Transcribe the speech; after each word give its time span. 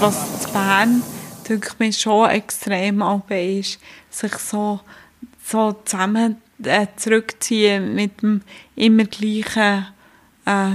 was 0.00 0.42
zu 0.42 0.50
Bern, 0.50 1.02
denke 1.48 1.72
ich, 1.78 1.98
schon 1.98 2.28
extrem 2.28 3.02
ist, 3.30 3.78
sich 4.10 4.32
so, 4.34 4.80
so 5.42 5.72
zusammen 5.84 6.36
äh, 6.62 6.86
zurückziehen 6.96 7.94
mit 7.94 8.20
dem 8.20 8.42
immer 8.74 9.04
gleichen 9.04 9.86
äh, 10.44 10.74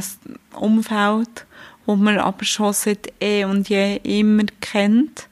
Umfeld, 0.56 1.46
wo 1.86 1.96
man 1.96 2.18
aber 2.18 2.46
schon 2.46 2.74
seit 2.74 3.14
eh 3.22 3.44
und 3.46 3.70
je 3.70 3.98
immer 3.98 4.46
kennt. 4.60 5.28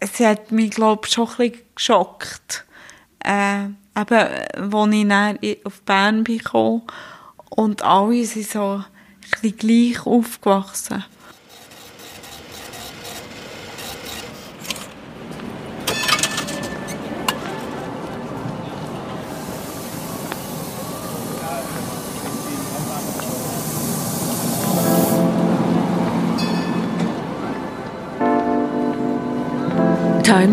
Es 0.00 0.18
hat 0.20 0.50
mich, 0.50 0.70
glaube 0.70 1.02
ich, 1.06 1.12
schon 1.12 1.28
ein 1.28 1.36
bisschen 1.36 1.62
geschockt, 1.74 2.64
äh, 3.24 3.64
eben, 3.64 4.74
als 4.74 4.92
ich 4.92 5.08
dann 5.08 5.38
auf 5.64 5.82
Bern 5.82 6.24
bin 6.24 6.40
und 7.50 7.82
alle 7.82 8.24
sind 8.24 8.48
so 8.48 8.82
ein 8.82 8.84
bisschen 9.40 9.56
gleich 9.56 10.06
aufgewachsen. 10.06 11.04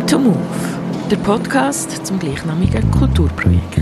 To 0.07 0.19
Move, 0.19 0.35
der 1.09 1.17
Podcast 1.17 2.05
zum 2.05 2.19
gleichnamigen 2.19 2.91
Kulturprojekt. 2.91 3.79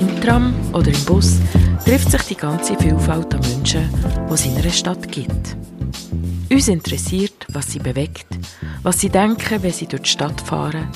Im 0.00 0.20
Tram 0.20 0.52
oder 0.72 0.88
im 0.88 1.04
Bus 1.04 1.36
trifft 1.84 2.10
sich 2.10 2.22
die 2.22 2.34
ganze 2.34 2.76
Vielfalt 2.76 3.32
an 3.34 3.40
Menschen, 3.40 3.88
die 4.28 4.34
es 4.34 4.46
in 4.46 4.56
einer 4.56 4.70
Stadt 4.70 5.10
gibt. 5.12 5.56
Uns 6.50 6.66
interessiert, 6.66 7.46
was 7.52 7.70
sie 7.70 7.78
bewegt, 7.78 8.26
was 8.82 8.98
sie 8.98 9.10
denken, 9.10 9.62
wenn 9.62 9.72
sie 9.72 9.86
durch 9.86 10.02
die 10.02 10.08
Stadt 10.08 10.40
fahren 10.40 10.88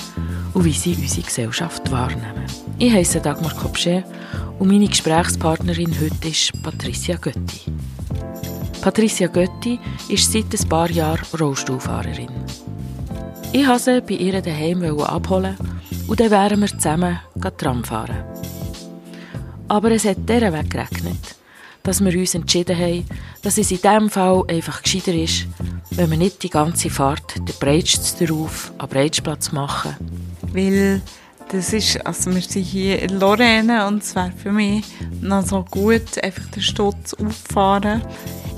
und 0.53 0.65
wie 0.65 0.73
sie 0.73 0.95
unsere 0.95 1.25
Gesellschaft 1.25 1.89
wahrnehmen. 1.89 2.43
Ich 2.77 2.91
heiße 2.91 3.21
Dagmar 3.21 3.53
Kopsche 3.53 4.03
und 4.59 4.67
meine 4.67 4.87
Gesprächspartnerin 4.87 5.95
heute 6.01 6.27
ist 6.27 6.51
Patricia 6.61 7.15
Götti. 7.15 7.71
Patricia 8.81 9.27
Götti 9.27 9.79
ist 10.09 10.31
seit 10.31 10.53
ein 10.53 10.69
paar 10.69 10.91
Jahren 10.91 11.25
Rollstuhlfahrerin. 11.39 12.29
Ich 13.57 13.65
wollte 13.65 13.83
sie 13.83 14.01
bei 14.01 14.15
ihr 14.15 14.41
daheim 14.41 14.83
abholen 14.99 15.55
und 16.07 16.19
dann 16.19 16.29
wären 16.29 16.59
wir 16.59 16.67
zusammen 16.67 17.21
Tram 17.57 17.85
fahren. 17.85 18.25
Aber 19.69 19.91
es 19.91 20.03
hat 20.03 20.27
dieser 20.27 20.51
Weg 20.51 20.71
geregnet, 20.71 21.37
dass 21.81 22.03
wir 22.03 22.19
uns 22.19 22.35
entschieden 22.35 22.77
haben, 22.77 23.05
dass 23.43 23.57
es 23.57 23.71
in 23.71 23.77
diesem 23.77 24.09
Fall 24.09 24.43
einfach 24.49 24.83
gescheiter 24.83 25.13
ist, 25.13 25.47
wenn 25.91 26.11
wir 26.11 26.17
nicht 26.17 26.43
die 26.43 26.49
ganze 26.49 26.89
Fahrt 26.89 27.37
den 27.37 27.55
breitsten 27.57 28.27
darauf 28.27 28.73
am 28.77 28.89
Breitsplatz 28.89 29.53
machen. 29.53 29.95
Weil 30.51 31.01
das 31.47 31.71
ist, 31.71 32.05
also 32.05 32.35
wir 32.35 32.41
sind 32.41 32.61
hier 32.61 33.01
in 33.01 33.21
Lorraine 33.21 33.87
und 33.87 34.03
es 34.03 34.13
wäre 34.15 34.33
für 34.35 34.51
mich 34.51 34.83
noch 35.21 35.47
so 35.47 35.63
gut, 35.71 36.21
einfach 36.21 36.45
den 36.49 36.61
Stutz 36.61 37.13
auffahren. 37.13 38.01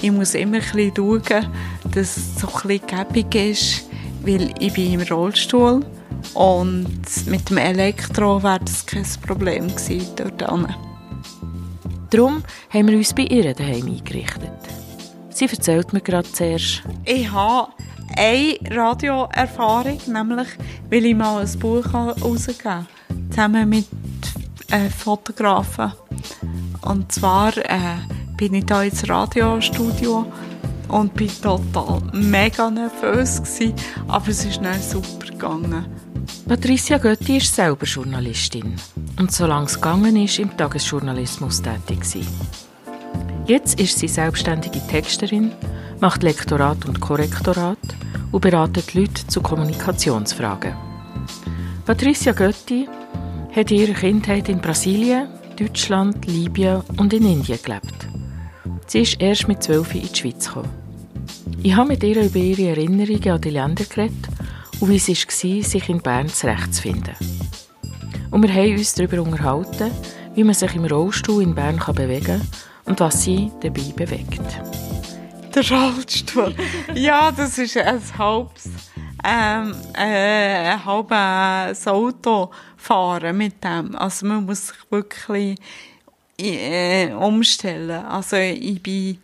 Ich 0.02 0.12
muss 0.12 0.34
immer 0.34 0.58
ein 0.58 0.64
bisschen 0.64 0.94
schauen, 0.96 1.54
dass 1.94 2.18
es 2.18 2.40
so 2.40 2.48
ein 2.48 2.80
bisschen 2.80 3.52
ist 3.52 3.87
weil 4.28 4.54
ich 4.60 4.74
bin 4.74 4.94
im 4.94 5.02
Rollstuhl 5.02 5.86
und 6.34 7.28
mit 7.28 7.50
dem 7.50 7.58
Elektro 7.58 8.44
wäre 8.44 8.60
das 8.60 8.86
kein 8.86 9.06
Problem 9.26 9.68
gewesen 9.70 10.06
dort 10.16 10.42
Darum 12.10 12.44
haben 12.70 12.88
wir 12.88 12.98
uns 12.98 13.14
bei 13.14 13.24
ihr 13.24 13.54
daheim 13.54 13.88
eingerichtet. 13.88 14.52
Sie 15.30 15.46
erzählt 15.46 15.94
mir 15.94 16.02
gerade 16.02 16.32
zuerst. 16.32 16.84
Ich 17.06 17.32
habe 17.32 17.72
eine 18.18 18.58
Radioerfahrung, 18.70 20.00
nämlich 20.08 20.48
weil 20.90 21.06
ich 21.06 21.16
mal 21.16 21.46
ein 21.46 21.60
Buch 21.60 21.86
herausgegeben 21.92 22.72
habe, 22.72 22.86
zusammen 23.30 23.70
mit 23.70 23.88
äh, 24.72 24.90
Fotografen. 24.90 25.94
Und 26.82 27.12
zwar 27.12 27.56
äh, 27.58 27.98
bin 28.38 28.56
ich 28.56 28.66
da 28.66 28.84
ins 28.84 29.08
Radiostudio 29.08 30.26
und 30.88 31.14
bin 31.14 31.30
total 31.42 32.02
mega 32.14 32.70
nervös 32.70 33.38
gewesen, 33.38 33.74
aber 34.08 34.30
es 34.30 34.46
ist 34.46 34.62
dann 34.64 34.82
super 34.82 35.28
gegangen. 35.28 35.86
Patricia 36.48 36.98
Götti 36.98 37.38
ist 37.38 37.54
selber 37.54 37.86
Journalistin 37.86 38.76
und 39.20 39.32
solange 39.32 39.66
es 39.66 39.76
gegangen 39.76 40.16
ist, 40.16 40.40
im 40.40 40.56
Tagesjournalismus 40.56 41.62
tätig 41.62 42.02
gewesen. 42.02 42.28
Jetzt 43.46 43.80
ist 43.80 43.98
sie 44.00 44.08
selbstständige 44.08 44.86
Texterin, 44.88 45.52
macht 46.00 46.24
Lektorat 46.24 46.86
und 46.86 47.00
Korrektorat 47.00 47.78
und 48.32 48.42
beratet 48.42 48.94
Leute 48.94 49.26
zu 49.28 49.42
Kommunikationsfragen. 49.42 50.74
Patricia 51.86 52.34
Götti 52.34 52.88
hat 53.56 53.72
in 53.72 53.78
ihrer 53.78 53.94
Kindheit 53.94 54.50
in 54.50 54.60
Brasilien, 54.60 55.30
Deutschland, 55.58 56.26
Libyen 56.26 56.82
und 56.98 57.14
in 57.14 57.26
Indien 57.26 57.60
gelebt. 57.64 58.07
Sie 58.88 59.00
ist 59.00 59.22
erst 59.22 59.48
mit 59.48 59.64
zwölf 59.64 59.94
in 59.94 60.02
die 60.02 60.16
Schweiz 60.16 60.48
gekommen. 60.48 60.70
Ich 61.64 61.76
habe 61.76 61.90
mit 61.90 62.04
ihr 62.04 62.22
über 62.22 62.38
ihre 62.38 62.70
Erinnerungen 62.70 63.30
an 63.30 63.42
die 63.42 63.50
Länder 63.50 63.84
geredet 63.84 64.28
und 64.80 64.90
wie 64.90 64.96
es 64.96 65.10
war, 65.10 65.64
sich 65.64 65.90
in 65.90 66.02
Bern 66.02 66.30
zurechtzufinden. 66.30 67.16
Und 68.32 68.44
wir 68.44 68.54
haben 68.54 68.78
uns 68.78 68.94
darüber 68.94 69.22
unterhalten, 69.22 69.92
wie 70.36 70.44
man 70.44 70.54
sich 70.54 70.76
im 70.76 70.86
Rollstuhl 70.86 71.44
in 71.44 71.56
Bern 71.56 71.82
bewegen 71.96 72.26
kann 72.26 72.48
und 72.86 73.00
was 73.00 73.24
sie 73.24 73.52
dabei 73.62 73.94
bewegt. 73.96 74.42
Der 75.56 75.70
Rollstuhl. 75.70 76.54
ja, 76.94 77.32
das 77.32 77.58
ist 77.58 77.78
ein 77.78 78.02
halbes, 78.18 78.70
ähm, 79.26 79.74
äh, 79.94 80.78
halbes 80.78 81.88
Auto 81.88 82.52
fahren 82.76 83.38
mit 83.38 83.64
dem. 83.64 83.96
Also 83.96 84.28
man 84.28 84.46
muss 84.46 84.68
sich 84.68 84.78
wirklich 84.92 85.58
äh, 86.40 87.14
umstellen. 87.14 88.06
Also 88.06 88.38
ich 88.38 88.82
bin 88.82 89.20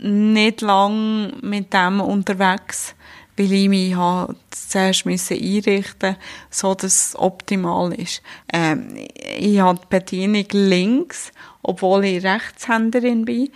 nicht 0.00 0.60
lang 0.60 1.32
mit 1.40 1.72
dem 1.72 2.00
unterwegs, 2.00 2.94
weil 3.36 3.52
ich 3.52 3.68
mich 3.68 3.96
halt 3.96 4.36
zuerst 4.50 5.06
einrichten 5.06 5.66
musste, 5.66 6.16
so 6.50 6.74
dass 6.74 6.84
es 6.84 7.16
optimal 7.18 7.92
ist. 7.94 8.22
Ähm, 8.52 9.06
ich 9.38 9.60
habe 9.60 9.80
die 9.80 9.86
Bedienung 9.88 10.46
links, 10.52 11.32
obwohl 11.62 12.04
ich 12.04 12.24
Rechtshänderin 12.24 13.24
bin, 13.24 13.50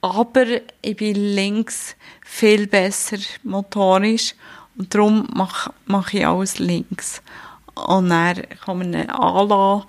aber 0.00 0.46
ich 0.82 0.96
bin 0.96 1.14
links 1.14 1.94
viel 2.24 2.66
besser 2.66 3.18
motorisch 3.42 4.34
und 4.76 4.94
darum 4.94 5.28
mache, 5.34 5.72
mache 5.86 6.18
ich 6.18 6.26
alles 6.26 6.58
links. 6.58 7.22
Und 7.74 8.10
dann 8.10 8.42
kann 8.64 8.78
man 8.78 8.94
ihn 8.94 9.10
anlassen 9.10 9.84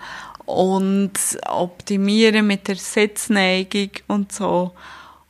und 0.46 1.14
optimieren 1.48 2.48
mit 2.48 2.68
der 2.68 2.76
Sitzneigung 2.76 3.92
und 4.08 4.32
so. 4.32 4.74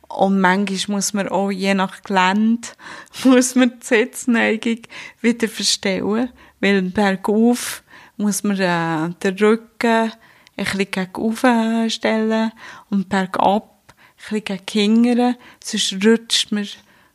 Und 0.08 0.40
manchmal 0.40 0.96
muss 0.96 1.14
man 1.14 1.28
auch, 1.28 1.50
je 1.50 1.74
nach 1.74 2.02
Gelände, 2.02 2.68
muss 3.24 3.54
man 3.54 3.78
die 3.80 3.86
Sitzneigung 3.86 4.78
wieder 5.20 5.48
verstellen. 5.48 6.30
Weil 6.60 6.82
bergauf 6.82 7.82
muss 8.16 8.42
man 8.42 8.58
äh, 8.58 9.14
den 9.22 9.38
Rücken 9.38 10.12
ein 10.56 10.64
bisschen 10.64 10.86
gegen 10.92 11.90
stellen 11.90 12.52
und 12.90 13.08
bergab 13.08 13.94
ein 14.30 14.42
bisschen 14.42 14.44
gegen 14.44 14.64
hingern, 14.70 15.36
sonst 15.62 16.04
rutscht 16.04 16.52
man 16.52 16.68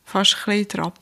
fast 0.03 0.35
ein 0.45 0.45
bisschen 0.45 0.81
drauf. 0.81 0.93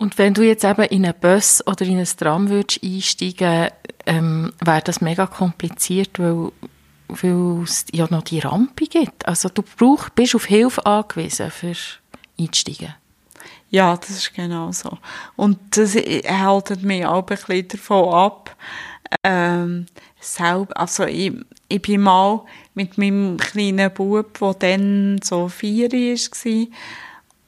Und 0.00 0.16
wenn 0.16 0.32
du 0.32 0.40
jetzt 0.42 0.64
eben 0.64 0.84
in 0.84 1.04
einen 1.04 1.20
Bus 1.20 1.62
oder 1.66 1.84
in 1.84 1.98
ein 1.98 2.06
Tram 2.06 2.48
würdest 2.48 2.82
einsteigen, 2.82 3.68
ähm, 4.06 4.50
wäre 4.64 4.80
das 4.80 5.02
mega 5.02 5.26
kompliziert, 5.26 6.18
weil, 6.18 6.52
weil 7.08 7.64
es 7.64 7.84
ja 7.92 8.06
noch 8.08 8.22
die 8.22 8.38
Rampe 8.38 8.86
gibt. 8.86 9.28
Also 9.28 9.50
du 9.50 9.60
brauch, 9.60 10.08
bist 10.08 10.34
auf 10.34 10.46
Hilfe 10.46 10.86
angewiesen 10.86 11.50
für 11.50 11.74
einsteigen. 12.38 12.94
Ja, 13.68 13.94
das 13.94 14.08
ist 14.08 14.32
genau 14.32 14.72
so. 14.72 14.96
Und 15.36 15.58
das 15.76 15.94
hält 15.94 16.82
mich 16.82 17.04
auch 17.04 17.18
ein 17.18 17.26
bisschen 17.26 17.68
davon 17.68 18.14
ab, 18.14 18.56
ähm, 19.22 19.84
selber, 20.18 20.78
also 20.78 21.04
ich, 21.04 21.34
ich 21.68 21.82
bin 21.82 22.00
mal 22.00 22.40
mit 22.72 22.96
meinem 22.96 23.36
kleinen 23.36 23.92
Bub, 23.92 24.38
der 24.38 24.54
dann 24.54 25.20
so 25.22 25.48
vier 25.48 25.92
war, 25.92 26.66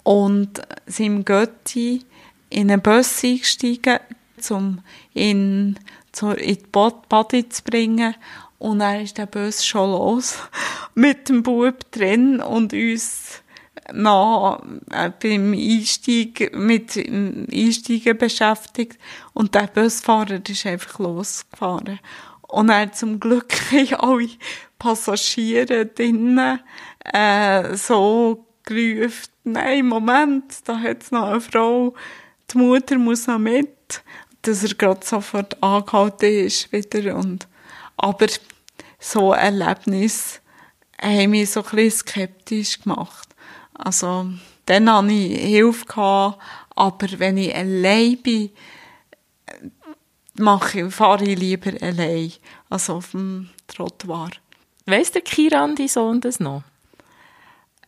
und 0.04 0.60
seinem 0.86 1.24
Götti 1.24 2.04
in 2.52 2.70
einen 2.70 2.82
Bus 2.82 3.24
eingestiegen, 3.24 3.98
um 4.50 4.80
ihn 5.14 5.78
in 6.20 6.38
die 6.38 6.58
Body 6.70 7.48
zu 7.48 7.62
bringen. 7.64 8.14
Und 8.58 8.78
dann 8.78 9.00
ist 9.00 9.18
der 9.18 9.26
Bus 9.26 9.64
schon 9.64 9.90
los 9.90 10.38
mit 10.94 11.28
dem 11.28 11.42
Bub 11.42 11.90
drin 11.90 12.40
und 12.40 12.72
uns 12.72 13.42
noch 13.92 14.62
äh, 14.90 15.10
beim 15.20 15.52
Einstieg, 15.52 16.54
mit 16.54 16.94
dem 16.94 17.46
Einsteigen 17.52 18.16
beschäftigt. 18.16 18.98
Und 19.32 19.54
der 19.54 19.66
Busfahrer 19.66 20.40
ist 20.48 20.66
einfach 20.66 20.98
losgefahren. 21.00 21.98
Und 22.42 22.68
er 22.68 22.92
zum 22.92 23.18
Glück 23.18 23.52
alle 23.98 24.28
Passagiere 24.78 25.86
drinnen 25.86 26.60
äh, 27.04 27.74
so 27.76 28.46
gerufen, 28.64 29.30
nein, 29.44 29.86
Moment, 29.86 30.44
da 30.64 30.78
hat 30.78 31.02
es 31.02 31.10
noch 31.10 31.28
eine 31.28 31.40
Frau, 31.40 31.94
die 32.52 32.58
Mutter 32.58 32.98
muss 32.98 33.26
noch 33.26 33.38
mit, 33.38 34.02
dass 34.42 34.62
er 34.62 34.74
gerade 34.74 35.04
sofort 35.04 35.62
angehalten 35.62 36.46
ist 36.46 36.72
wieder. 36.72 37.16
Und, 37.16 37.46
aber 37.96 38.26
so 38.98 39.32
Erlebnis 39.32 40.40
haben 41.00 41.30
mich 41.30 41.50
so 41.50 41.62
ein 41.62 41.70
bisschen 41.70 42.06
skeptisch 42.06 42.80
gemacht. 42.80 43.28
Also, 43.74 44.28
dann 44.66 44.92
hatte 44.92 45.12
ich 45.12 45.40
Hilfe, 45.40 45.86
gehabt, 45.86 46.38
aber 46.76 47.18
wenn 47.18 47.36
ich 47.36 47.54
allein 47.54 48.18
bin, 48.22 48.50
mache, 50.38 50.90
fahre 50.90 51.24
ich 51.24 51.38
lieber 51.38 51.72
allein, 51.80 52.32
also 52.70 52.94
auf 52.94 53.10
dem 53.10 53.50
Trottoir. 53.66 54.30
Weiss 54.86 55.12
der 55.12 55.22
Kiran, 55.22 55.76
dein 55.76 55.88
Sohn, 55.88 56.20
das 56.20 56.40
noch? 56.40 56.62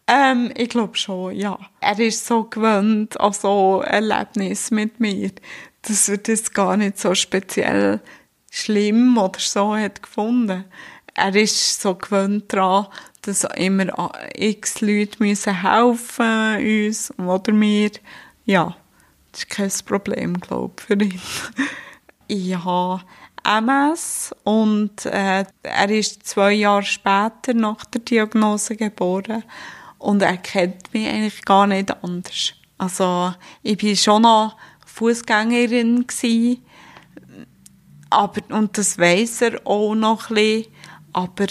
Ähm, 0.07 0.53
ich 0.57 0.69
glaube 0.69 0.97
schon, 0.97 1.35
ja. 1.35 1.59
Er 1.81 1.99
ist 1.99 2.27
so 2.27 2.45
gewöhnt 2.45 3.19
an 3.21 3.33
so 3.33 3.83
Erlebnis 3.83 4.71
mit 4.71 5.01
mir, 5.01 5.31
dass 5.83 6.09
er 6.09 6.19
das 6.19 6.53
gar 6.53 6.77
nicht 6.77 6.99
so 6.99 7.15
speziell 7.15 8.01
schlimm 8.51 9.17
oder 9.17 9.41
so 9.41 9.75
hat 9.77 10.03
gefunden. 10.03 10.65
Er 11.15 11.35
ist 11.35 11.81
so 11.81 11.95
gewöhnt 11.95 12.53
daran, 12.53 12.89
dass 13.23 13.45
immer 13.57 14.13
x 14.35 14.81
Leute 14.81 15.23
müssen 15.23 15.63
helfen 15.63 16.85
uns 16.85 17.19
oder 17.19 17.53
mir. 17.53 17.91
Ja, 18.45 18.77
das 19.33 19.43
ist 19.43 19.51
kein 19.51 19.73
Problem, 19.87 20.39
glaube 20.39 20.75
ich, 20.79 20.85
für 20.85 20.95
ihn. 20.95 21.21
ich 22.29 22.55
habe 22.57 23.03
MS 23.45 24.35
und 24.45 25.07
äh, 25.07 25.45
er 25.63 25.91
ist 25.91 26.27
zwei 26.27 26.53
Jahre 26.53 26.83
später 26.83 27.55
nach 27.55 27.85
der 27.87 28.01
Diagnose 28.03 28.77
geboren 28.77 29.45
und 30.05 30.23
er 30.23 30.37
kennt 30.37 30.93
mich 30.93 31.09
eigentlich 31.09 31.45
gar 31.45 31.67
nicht 31.67 31.91
anders. 32.03 32.53
Also 32.77 33.35
ich 33.63 33.79
bin 33.79 33.97
schon 33.97 34.23
noch 34.23 34.57
Fußgängerin 34.87 36.07
aber 38.11 38.43
und 38.51 38.79
das 38.79 38.99
weiß 38.99 39.43
er 39.43 39.67
auch 39.67 39.95
noch 39.95 40.31
ein 40.31 40.35
bisschen, 40.35 40.73
aber 41.13 41.47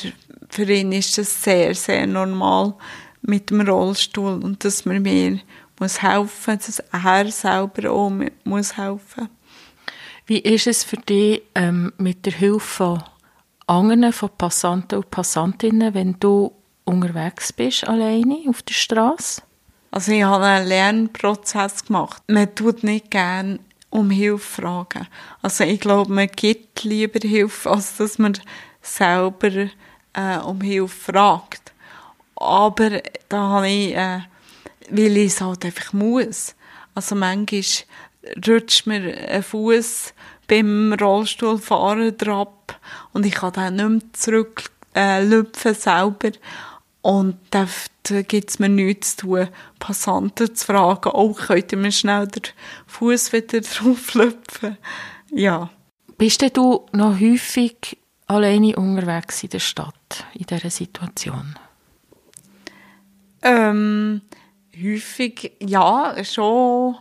für 0.49 0.71
ihn 0.71 0.91
ist 0.91 1.17
es 1.17 1.43
sehr 1.43 1.73
sehr 1.73 2.05
normal 2.05 2.75
mit 3.21 3.49
dem 3.49 3.61
Rollstuhl 3.61 4.43
und 4.43 4.63
dass 4.63 4.85
man 4.85 5.01
mir 5.01 5.39
muss 5.79 6.01
helfen, 6.01 6.59
dass 6.59 6.79
er 6.79 7.31
selber 7.31 7.91
auch 7.91 8.11
muss 8.43 8.77
helfen. 8.77 9.29
Wie 10.25 10.39
ist 10.39 10.67
es 10.67 10.83
für 10.83 10.97
dich 10.97 11.41
ähm, 11.55 11.91
mit 11.97 12.25
der 12.25 12.33
Hilfe 12.33 12.59
von 12.59 13.03
anderen, 13.67 14.13
von 14.13 14.29
Passanten 14.37 14.99
und 14.99 15.11
Passantinnen, 15.11 15.93
wenn 15.93 16.17
du 16.19 16.53
unterwegs 16.85 17.53
bist, 17.53 17.87
alleine 17.87 18.43
auf 18.49 18.61
der 18.61 18.73
Straße? 18.73 19.41
Also 19.91 20.11
ich 20.11 20.23
habe 20.23 20.45
einen 20.45 20.67
Lernprozess 20.67 21.85
gemacht. 21.85 22.23
Man 22.27 22.53
tut 22.55 22.83
nicht 22.83 23.11
gerne 23.11 23.59
um 23.91 24.09
Hilfe 24.09 24.61
fragen. 24.61 25.07
Also 25.41 25.63
ich 25.65 25.79
glaube, 25.79 26.11
man 26.11 26.27
gibt 26.27 26.83
lieber 26.83 27.19
Hilfe, 27.25 27.69
als 27.69 27.97
dass 27.97 28.17
man 28.17 28.33
selber 28.81 29.69
äh, 30.13 30.37
um 30.43 30.61
Hilfe 30.61 31.11
fragt. 31.11 31.71
Aber 32.35 33.01
da 33.29 33.37
habe 33.37 33.69
ich, 33.69 33.95
äh, 33.95 34.21
weil 34.89 35.17
ich 35.17 35.33
es 35.33 35.41
halt 35.41 35.63
einfach 35.63 35.93
muss. 35.93 36.55
Also 36.95 37.15
manchmal 37.15 37.63
rutscht 38.47 38.87
mir 38.87 39.15
ein 39.29 39.43
Fuß 39.43 40.13
beim 40.47 40.93
Rollstuhlfahren 40.93 42.17
drauf 42.17 42.47
und 43.13 43.25
ich 43.25 43.33
kann 43.35 43.53
dann 43.53 43.75
nicht 43.75 43.89
mehr 43.89 44.13
zurücklüpfen 44.13 45.71
äh, 45.71 45.75
selber. 45.75 46.31
Und 47.03 47.37
da, 47.51 47.67
gibt 48.23 48.49
es 48.49 48.59
mir 48.59 48.69
nichts 48.69 49.17
zu 49.17 49.27
tun, 49.27 49.49
Passanten 49.77 50.55
zu 50.55 50.65
fragen, 50.65 51.11
oh, 51.13 51.33
könnt 51.33 51.73
ihr 51.73 51.77
mir 51.77 51.91
schnell 51.91 52.27
den 52.27 52.43
Fuß 52.87 53.33
wieder 53.33 53.59
drauflüpfen? 53.61 54.77
Ja. 55.29 55.69
Bist 56.17 56.41
du 56.55 56.85
noch 56.93 57.19
häufig 57.19 57.97
alleine 58.27 58.77
unterwegs 58.77 59.43
in 59.43 59.49
der 59.49 59.59
Stadt, 59.59 60.25
in 60.33 60.45
dieser 60.45 60.69
Situation? 60.69 61.55
Ähm, 63.41 64.21
häufig, 64.73 65.57
ja, 65.59 66.15
schon. 66.23 66.95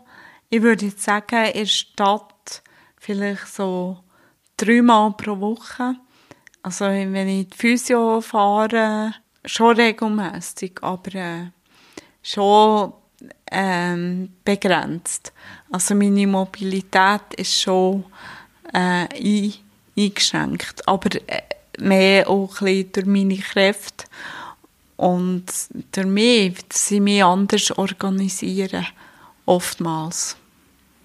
Ich 0.51 0.63
würde 0.63 0.87
jetzt 0.87 1.05
sagen, 1.05 1.47
in 1.47 1.61
der 1.61 1.67
Stadt 1.67 2.65
vielleicht 2.97 3.47
so 3.47 4.01
dreimal 4.57 5.13
pro 5.13 5.39
Woche. 5.39 5.95
Also, 6.65 6.87
wenn 6.87 7.29
ich 7.29 7.51
die 7.51 7.57
Physio 7.57 8.21
fahre, 8.21 9.15
schon 9.45 9.77
regelmäßig, 9.77 10.79
aber 10.83 11.15
äh, 11.15 11.47
schon 12.23 12.93
ähm, 13.51 14.31
begrenzt. 14.45 15.33
Also 15.71 15.95
meine 15.95 16.27
Mobilität 16.27 17.35
ist 17.37 17.61
schon 17.61 18.05
äh, 18.73 19.07
ein, 19.09 19.55
eingeschränkt, 19.97 20.87
aber 20.87 21.11
äh, 21.27 21.43
mehr 21.79 22.29
auch 22.29 22.61
ein 22.61 22.67
bisschen 22.67 22.93
durch 22.93 23.07
meine 23.07 23.39
Kräfte 23.39 24.05
und 24.97 25.45
durch 25.93 26.07
mich, 26.07 26.57
dass 26.69 26.91
ich 26.91 27.01
mich 27.01 27.25
anders 27.25 27.71
organisieren, 27.77 28.87
oftmals. 29.47 30.37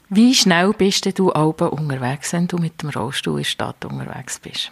Wie 0.10 0.34
schnell 0.34 0.72
bist 0.72 1.18
du 1.18 1.31
Alben 1.31 1.69
unterwegs, 1.69 2.31
wenn 2.31 2.48
du 2.48 2.57
mit 2.57 2.81
dem 2.81 2.89
Rollstuhl 2.89 3.39
in 3.39 3.44
der 3.44 3.50
Stadt 3.50 3.84
unterwegs 3.84 4.39
bist? 4.39 4.72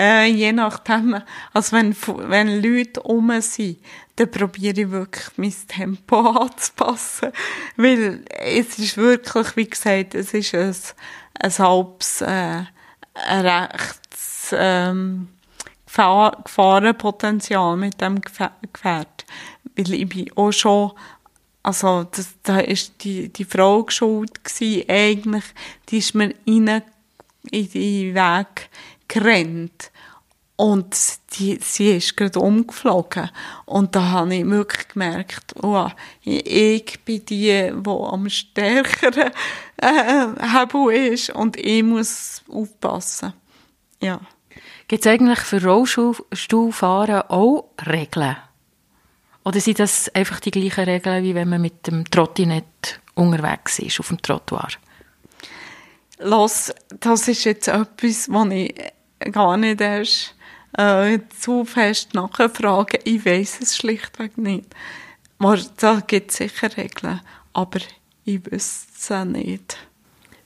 Äh, 0.00 0.30
je 0.30 0.52
nachdem, 0.52 1.20
also 1.52 1.76
wenn, 1.76 1.94
wenn 2.30 2.62
Leute 2.62 3.02
um 3.02 3.38
sind, 3.42 3.76
dann 4.16 4.30
probiere 4.30 4.80
ich 4.80 4.90
wirklich 4.90 5.26
mein 5.36 5.54
Tempo 5.68 6.20
anzupassen. 6.40 7.32
Weil 7.76 8.24
es 8.30 8.78
ist 8.78 8.96
wirklich, 8.96 9.54
wie 9.56 9.68
gesagt, 9.68 10.14
es 10.14 10.32
ist 10.32 10.54
ein, 10.54 10.74
ein 11.38 11.58
halbes, 11.58 12.22
äh, 12.22 12.62
ein 13.12 13.68
ähm, 14.52 15.28
Gefahrenpotenzial 15.86 17.76
mit 17.76 18.00
dem 18.00 18.22
Gefährt. 18.22 19.26
Weil 19.76 19.92
ich 19.92 20.08
bin 20.08 20.32
auch 20.34 20.52
schon, 20.52 20.92
also, 21.62 22.04
das, 22.04 22.36
da 22.42 22.60
ist 22.60 23.04
die, 23.04 23.28
die 23.28 23.44
Frau 23.44 23.84
geschuld 23.84 24.42
gewesen, 24.42 24.88
eigentlich, 24.88 25.44
die 25.90 25.98
ist 25.98 26.14
mir 26.14 26.34
rein 26.48 26.82
in 27.50 27.68
den 27.70 28.14
Weg 28.14 28.70
gerannt. 29.10 29.90
Und 30.56 30.94
die, 31.32 31.58
sie 31.62 31.96
ist 31.96 32.18
gerade 32.18 32.38
umgeflogen. 32.38 33.30
Und 33.64 33.96
da 33.96 34.10
habe 34.10 34.34
ich 34.34 34.44
wirklich 34.44 34.88
gemerkt, 34.88 35.54
oh, 35.62 35.88
ich 36.22 37.00
bin 37.04 37.24
die, 37.24 37.72
die 37.72 37.88
am 37.88 38.28
stärkeren 38.28 39.30
äh, 39.78 40.26
Hebel 40.38 41.12
ist 41.12 41.30
und 41.30 41.56
ich 41.56 41.82
muss 41.82 42.42
aufpassen. 42.46 43.32
Ja. 44.02 44.20
Gibt 44.86 45.06
es 45.06 45.10
eigentlich 45.10 45.38
für 45.38 45.64
Rollstuhlfahren 45.64 47.22
auch 47.28 47.70
Regeln? 47.86 48.36
Oder 49.44 49.60
sind 49.60 49.78
das 49.78 50.14
einfach 50.14 50.40
die 50.40 50.50
gleichen 50.50 50.84
Regeln, 50.84 51.24
wie 51.24 51.34
wenn 51.34 51.48
man 51.48 51.62
mit 51.62 51.86
dem 51.86 52.04
Trottinett 52.04 53.00
unterwegs 53.14 53.78
ist, 53.78 53.98
auf 53.98 54.08
dem 54.08 54.20
Trottoir? 54.20 54.68
Los, 56.18 56.70
das 56.98 57.28
ist 57.28 57.44
jetzt 57.44 57.68
etwas, 57.68 58.28
was 58.28 58.48
ich 58.50 58.74
gar 59.32 59.56
nicht 59.56 59.80
erst 59.80 60.34
äh, 60.76 61.18
zu 61.38 61.64
fest 61.64 62.14
nachfragen. 62.14 63.00
Ich 63.04 63.24
weiß 63.24 63.60
es 63.60 63.76
schlichtweg 63.76 64.38
nicht. 64.38 64.66
Da 65.78 66.00
gibt 66.06 66.30
es 66.30 66.36
sicher 66.36 66.76
Regeln, 66.76 67.20
aber 67.52 67.80
ich 68.24 68.44
wüsste 68.50 69.14
es 69.14 69.24
nicht. 69.24 69.76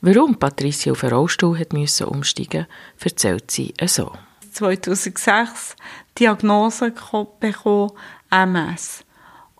Warum 0.01 0.37
Patricia 0.37 0.93
auf 0.93 1.03
einen 1.03 1.15
Rollstuhl 1.15 1.59
hat 1.59 1.73
müssen 1.73 2.07
umsteigen 2.07 2.67
erzählt 3.01 3.51
sie 3.51 3.73
so. 3.87 4.13
2006 4.53 5.77
Diagnose 6.19 6.93
bekommen, 7.41 7.91
MS. 8.31 9.05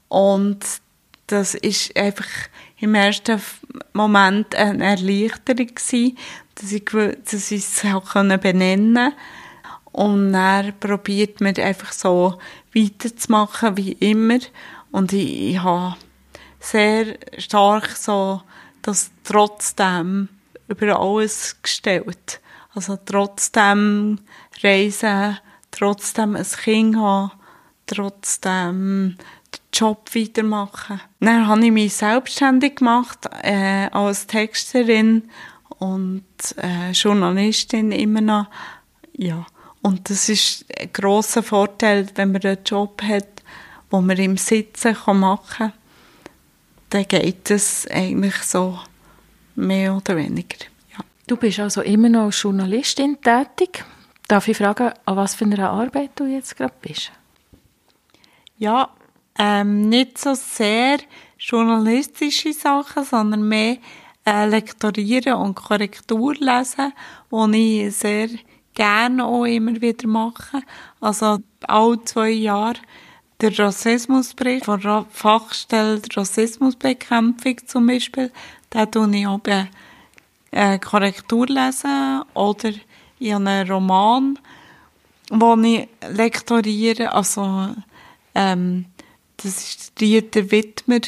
Und 0.09 0.65
das 1.27 1.55
ist 1.55 1.97
einfach 1.97 2.29
im 2.79 2.95
ersten 2.95 3.41
Moment 3.93 4.55
eine 4.55 4.85
Erleichterung 4.85 5.69
gewesen, 5.75 6.19
dass 6.57 6.73
ich, 6.73 6.85
es 7.53 7.85
auch 7.85 8.13
benennen 8.13 8.95
konnte. 8.95 9.17
Und 9.93 10.33
dann 10.33 10.79
probiert 10.81 11.41
man 11.41 11.55
einfach 11.57 11.93
so 11.93 12.39
weiterzumachen 12.75 13.77
wie 13.77 13.93
immer. 13.93 14.39
Und 14.91 15.13
ich, 15.13 15.51
ich 15.51 15.63
habe 15.63 15.97
sehr 16.59 17.17
stark 17.39 17.91
so 17.91 18.43
das 18.83 19.11
trotzdem 19.23 20.29
über 20.69 20.99
alles 20.99 21.61
gestellt. 21.63 22.41
Also 22.75 22.99
trotzdem 23.05 24.19
reisen, 24.63 25.39
trotzdem 25.71 26.37
ein 26.37 26.47
Kind 26.63 26.97
haben, 26.97 27.31
trotzdem 27.87 29.17
den 29.53 29.61
Job 29.73 30.11
weitermachen. 30.15 31.01
Dann 31.21 31.47
habe 31.47 31.65
ich 31.65 31.73
mich 31.73 31.95
selbstständig 31.95 32.77
gemacht 32.77 33.29
äh, 33.43 33.89
als 33.93 34.27
Texterin 34.27 35.31
und 35.85 36.25
äh, 36.57 36.93
Journalistin 36.93 37.93
immer 37.93 38.21
noch. 38.21 38.47
Ja. 39.17 39.47
Und 39.83 40.09
das 40.09 40.29
ist 40.29 40.65
ein 40.79 40.93
grosser 40.93 41.43
Vorteil, 41.43 42.09
wenn 42.15 42.33
man 42.33 42.43
einen 42.43 42.65
Job 42.65 43.03
hat, 43.03 43.29
wo 43.91 44.01
man 44.01 44.17
im 44.17 44.37
Sitzen 44.37 44.97
machen 45.13 45.39
kann, 45.57 45.73
dann 46.91 47.07
geht 47.07 47.51
es 47.51 47.87
eigentlich 47.91 48.37
so 48.37 48.79
mehr 49.57 49.95
oder 49.95 50.17
weniger. 50.17 50.59
Ja. 50.93 51.05
Du 51.27 51.37
bist 51.37 51.61
also 51.61 51.83
immer 51.83 52.09
noch 52.09 52.25
als 52.27 52.41
Journalistin 52.41 53.19
tätig. 53.21 53.85
Darf 54.27 54.49
ich 54.49 54.57
fragen, 54.57 54.93
an 55.05 55.17
was 55.17 55.35
für 55.35 55.45
einer 55.45 55.71
Arbeit 55.71 56.13
du 56.17 56.25
jetzt 56.25 56.57
gerade 56.57 56.75
bist? 56.81 57.13
Ja, 58.57 58.89
ähm, 59.39 59.89
nicht 59.89 60.17
so 60.17 60.35
sehr 60.35 60.99
journalistische 61.39 62.53
Sachen, 62.55 63.05
sondern 63.05 63.47
mehr 63.47 63.77
äh, 64.25 64.47
Lektorieren 64.47 65.35
und 65.35 65.55
Korrektur 65.55 66.35
lesen, 66.35 66.93
was 67.31 67.51
ich 67.53 67.97
sehr 67.97 68.29
gerne 68.75 69.25
auch 69.25 69.45
immer 69.45 69.81
wieder 69.81 70.09
mache. 70.09 70.63
Also 71.01 71.39
alle 71.63 72.05
zwei 72.05 72.31
Jahre 72.31 72.79
der 73.41 73.59
Rassismusbericht 73.59 74.65
von 74.65 74.81
der 74.81 75.07
Fachstelle 75.11 76.01
Rassismusbekämpfung 76.15 77.59
zum 77.67 77.87
Beispiel, 77.87 78.31
da 78.71 78.87
tue 78.87 79.15
ich 79.17 79.27
auch 79.27 79.41
äh, 80.51 80.79
Korrektur 80.79 81.47
lesen 81.47 82.23
oder 82.35 82.73
in 83.19 83.47
einem 83.49 83.71
Roman, 83.71 84.39
wo 85.31 85.57
ich 85.57 85.89
lektoriere, 86.09 87.13
also 87.13 87.75
ähm, 88.35 88.87
das 89.37 89.47
ist 89.47 90.01
Dieter 90.01 90.51
Wittmer, 90.51 91.01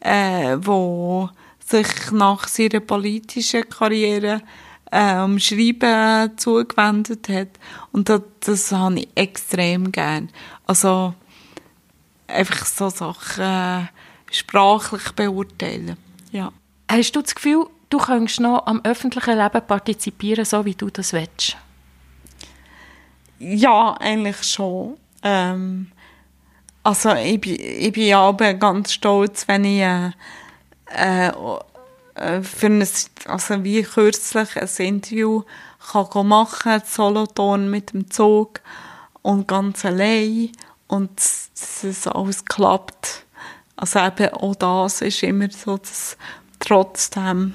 äh, 0.00 0.56
wo 0.60 1.30
sich 1.70 2.10
nach 2.10 2.48
seiner 2.48 2.80
politischen 2.80 3.68
Karriere 3.68 4.42
äh, 4.90 5.18
um 5.18 5.38
Schreiben 5.38 6.36
zugewendet 6.36 7.28
hat. 7.28 7.48
Und 7.92 8.08
das, 8.08 8.22
das 8.40 8.72
habe 8.72 9.00
ich 9.00 9.08
extrem 9.14 9.92
gern. 9.92 10.30
Also 10.66 11.14
einfach 12.26 12.66
so 12.66 12.88
Sachen 12.88 13.44
äh, 13.44 13.86
sprachlich 14.30 15.12
beurteilen. 15.12 15.96
Ja. 16.32 16.52
Hast 16.90 17.14
du 17.14 17.22
das 17.22 17.34
Gefühl, 17.34 17.66
du 17.88 17.98
könntest 17.98 18.40
noch 18.40 18.66
am 18.66 18.80
öffentlichen 18.84 19.38
Leben 19.38 19.66
partizipieren, 19.66 20.44
so 20.44 20.64
wie 20.64 20.74
du 20.74 20.90
das 20.90 21.12
willst? 21.12 21.56
Ja, 23.38 23.94
eigentlich 23.98 24.42
schon. 24.42 24.96
Ähm, 25.22 25.90
also 26.82 27.14
ich 27.14 27.40
bin, 27.40 27.56
ich 27.58 27.92
bin 27.92 28.12
aber 28.14 28.54
ganz 28.54 28.92
stolz, 28.92 29.46
wenn 29.48 29.64
ich 29.64 29.80
äh, 29.80 30.10
äh, 30.90 31.32
für 32.42 32.66
ein, 32.66 32.86
also 33.26 33.64
wie 33.64 33.82
kürzlich 33.82 34.56
ein 34.56 34.86
Interview 34.86 35.42
kann 35.92 36.26
machen 36.26 36.82
Solothurn 36.84 37.70
mit 37.70 37.92
dem 37.92 38.10
Zug 38.10 38.60
und 39.22 39.48
ganz 39.48 39.84
allein 39.84 40.50
und 40.86 41.10
dass 41.16 41.84
es 41.84 42.06
alles 42.06 42.44
klappt. 42.44 43.24
Also 43.76 44.00
eben 44.00 44.28
auch 44.34 44.54
das 44.54 45.00
ist 45.00 45.22
immer 45.22 45.50
so 45.50 45.78
das 45.78 46.16
trotzdem, 46.58 47.54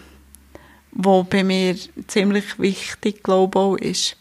wo 0.91 1.23
bei 1.23 1.43
mir 1.43 1.75
ziemlich 2.07 2.57
wichtig, 2.57 3.23
glaube 3.23 3.77
ich, 3.79 4.11
ist. 4.11 4.17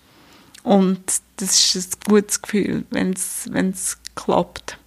Und 0.64 1.02
das 1.36 1.74
ist 1.74 1.96
ein 1.96 2.10
gutes 2.10 2.42
Gefühl, 2.42 2.84
wenn 2.90 3.10
es 3.12 3.98
klappt. 4.14 4.78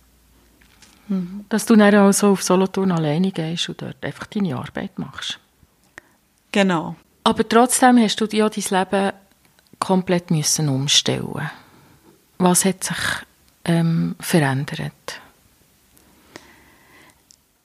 Mhm. 1.08 1.46
Dass 1.50 1.66
du 1.66 1.76
dann 1.76 1.94
also 1.96 2.32
auf 2.32 2.44
Solothurn 2.44 2.92
alleine 2.92 3.32
gehst 3.32 3.70
und 3.70 3.82
dort 3.82 4.04
einfach 4.04 4.28
deine 4.28 4.56
Arbeit 4.58 4.98
machst. 5.00 5.40
Genau. 6.52 6.96
Aber 7.24 7.48
trotzdem 7.48 7.98
hast 8.00 8.20
du 8.22 8.26
ja 8.32 8.50
dein 8.50 8.64
Leben 8.70 9.14
komplett 9.80 10.32
müssen 10.32 10.70
umstellen. 10.70 11.50
Was 12.38 12.66
hat 12.66 12.84
sich 12.84 12.98
ähm, 13.66 14.16
verändert? 14.20 15.22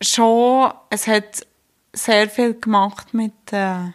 Schon, 0.01 0.73
es 0.91 1.07
hat 1.07 1.47
sehr 1.93 2.29
viel 2.29 2.55
gemacht 2.59 3.15
mit 3.15 3.33
der 3.51 3.95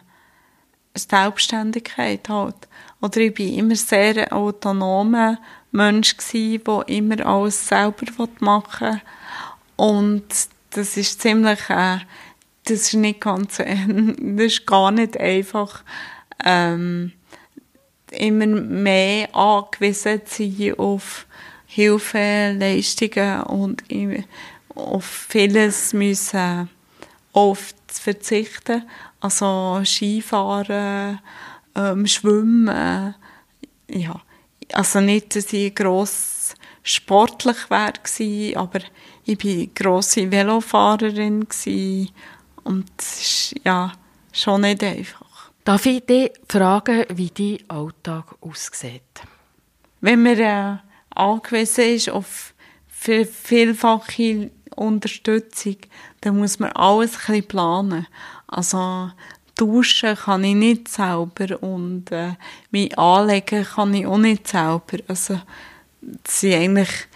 äh, 0.94 0.98
Selbstständigkeit 0.98 2.28
halt. 2.28 2.56
Oder 3.00 3.18
ich 3.18 3.38
war 3.38 3.46
immer 3.46 3.76
sehr 3.76 4.32
autonomer 4.32 5.38
Mensch 5.70 6.16
der 6.16 6.88
immer 6.88 7.26
alles 7.26 7.68
selber 7.68 8.06
machen 8.40 8.88
will. 8.94 9.00
Und 9.78 10.26
das 10.70 10.96
ist 10.96 11.22
ziemlich, 11.22 11.70
äh, 11.70 11.98
das 12.64 12.80
ist 12.80 12.94
nicht 12.94 13.20
ganz, 13.20 13.56
das 13.58 13.66
ist 13.66 14.66
gar 14.66 14.90
nicht 14.90 15.16
einfach, 15.16 15.84
ähm, 16.44 17.12
immer 18.10 18.46
mehr 18.46 19.32
angewiesen 19.34 20.26
zu 20.26 20.50
sein 20.50 20.74
auf 20.78 21.26
Hilfeleistungen 21.66 23.42
und 23.44 23.84
auf 24.74 25.04
vieles 25.04 25.92
müssen 25.92 26.68
oft 27.32 27.76
verzichten. 27.92 28.82
Also 29.20 29.82
Skifahren, 29.84 31.20
ähm, 31.76 32.06
Schwimmen, 32.08 33.14
ja. 33.88 34.20
Also 34.72 35.00
nicht, 35.00 35.36
dass 35.36 35.52
ich 35.52 35.72
gross 35.72 36.54
sportlich 36.82 37.70
wäre, 37.70 38.58
aber 38.58 38.80
ich 39.28 39.44
war 39.44 39.50
eine 39.50 39.66
grosse 39.68 40.30
Velofahrerin 40.30 41.46
und 42.64 42.90
es 42.98 43.20
ist 43.20 43.54
ja 43.62 43.92
schon 44.32 44.62
nicht 44.62 44.82
einfach. 44.82 45.50
Darf 45.64 45.84
ich 45.84 46.04
dich 46.06 46.32
fragen, 46.48 47.04
wie 47.10 47.30
dein 47.30 47.58
Alltag 47.68 48.24
aussieht? 48.40 49.02
Wenn 50.00 50.22
man 50.22 50.38
äh, 50.38 50.76
angewiesen 51.10 51.84
ist 51.84 52.08
auf 52.08 52.54
vielfache 52.88 54.50
Unterstützung, 54.74 55.76
dann 56.22 56.38
muss 56.38 56.58
man 56.58 56.72
alles 56.72 57.14
ein 57.14 57.18
bisschen 57.18 57.48
planen. 57.48 58.06
Also 58.46 59.10
duschen 59.56 60.16
kann 60.16 60.44
ich 60.44 60.54
nicht 60.54 60.88
selber 60.88 61.62
und 61.62 62.10
äh, 62.12 62.32
mich 62.70 62.98
anlegen 62.98 63.64
kann 63.64 63.92
ich 63.92 64.06
auch 64.06 64.16
nicht 64.16 64.48
selber. 64.48 64.98
Also 65.06 65.38
das 66.00 66.40
sind 66.40 66.54
eigentlich 66.54 67.08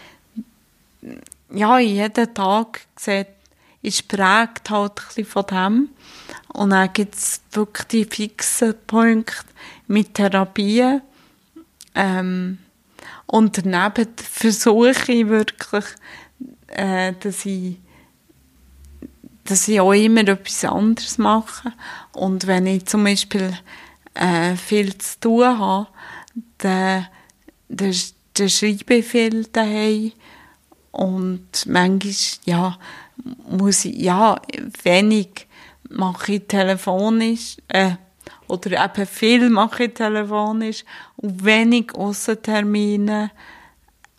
ja, 1.55 1.79
jeden 1.79 2.35
Tag 2.35 2.83
sieht, 2.97 3.29
ist 3.83 4.09
prägt 4.09 4.71
halt 4.71 4.93
ein 4.93 5.07
bisschen 5.07 5.25
von 5.25 5.47
dem. 5.47 5.89
Und 6.49 6.71
dann 6.71 6.93
gibt 6.93 7.15
es 7.15 7.41
wirklich 7.53 7.87
die 7.89 8.05
fixen 8.05 8.75
Punkte 8.87 9.45
mit 9.87 10.15
Therapie. 10.15 11.01
Ähm, 11.95 12.59
und 13.27 13.59
daneben 13.59 14.09
versuche 14.17 15.13
ich 15.13 15.29
wirklich, 15.29 15.85
äh, 16.69 17.13
dass 17.21 17.45
ich 17.45 17.79
dass 19.45 19.67
ich 19.67 19.81
auch 19.81 19.93
immer 19.93 20.21
etwas 20.21 20.65
anderes 20.65 21.19
mache. 21.19 21.73
Und 22.13 22.47
wenn 22.47 22.67
ich 22.67 22.87
zum 22.87 23.05
Beispiel 23.05 23.53
äh, 24.15 24.55
viel 24.55 24.97
zu 24.99 25.19
tun 25.21 25.59
habe, 25.59 25.89
dann, 26.59 27.09
dann, 27.69 27.95
dann 28.35 28.49
schreibe 28.49 28.95
ich 28.95 29.05
viel 29.05 29.45
daheim 29.47 30.13
und 30.93 31.67
manchmal, 31.67 32.15
ja, 32.45 32.79
muss 33.49 33.85
ich, 33.85 33.97
ja, 33.97 34.41
wenig 34.83 35.47
mache 35.89 36.35
ich 36.35 36.47
telefonisch, 36.47 37.57
äh, 37.69 37.93
oder 38.47 38.85
eben 38.85 39.07
viel 39.07 39.49
mache 39.49 39.85
ich 39.85 39.95
telefonisch 39.95 40.85
und 41.17 41.45
wenig 41.45 41.95
Aussentermine. 41.95 43.31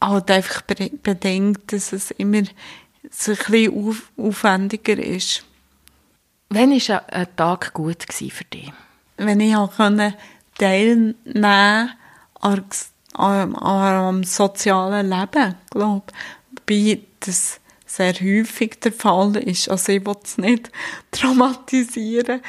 Halt 0.02 0.32
einfach 0.32 0.64
bedingt, 0.64 1.72
dass 1.72 1.94
es 1.94 2.12
immer 2.12 2.44
so 3.10 3.32
ein 3.32 3.38
bisschen 3.38 3.88
auf, 3.88 4.12
aufwendiger 4.18 4.98
ist. 4.98 5.46
Wann 6.50 6.72
war 6.72 7.14
ein 7.14 7.36
Tag 7.36 7.74
gut 7.74 8.04
für 8.12 8.44
dich? 8.46 8.74
Wenn 9.18 9.40
ich 9.40 9.54
konnte 9.54 10.16
teilnehmen 10.58 11.90
am, 12.42 12.66
am, 13.14 13.56
am 13.56 14.24
sozialen 14.24 15.10
Leben, 15.10 15.56
glaube 15.70 16.12
Wobei 16.68 17.02
das 17.20 17.60
sehr 17.86 18.14
häufig 18.14 18.80
der 18.80 18.92
Fall 18.92 19.36
ist. 19.38 19.70
Also 19.70 19.92
ich 19.92 20.06
will 20.06 20.16
es 20.24 20.38
nicht 20.38 20.72
dramatisieren. 21.12 22.42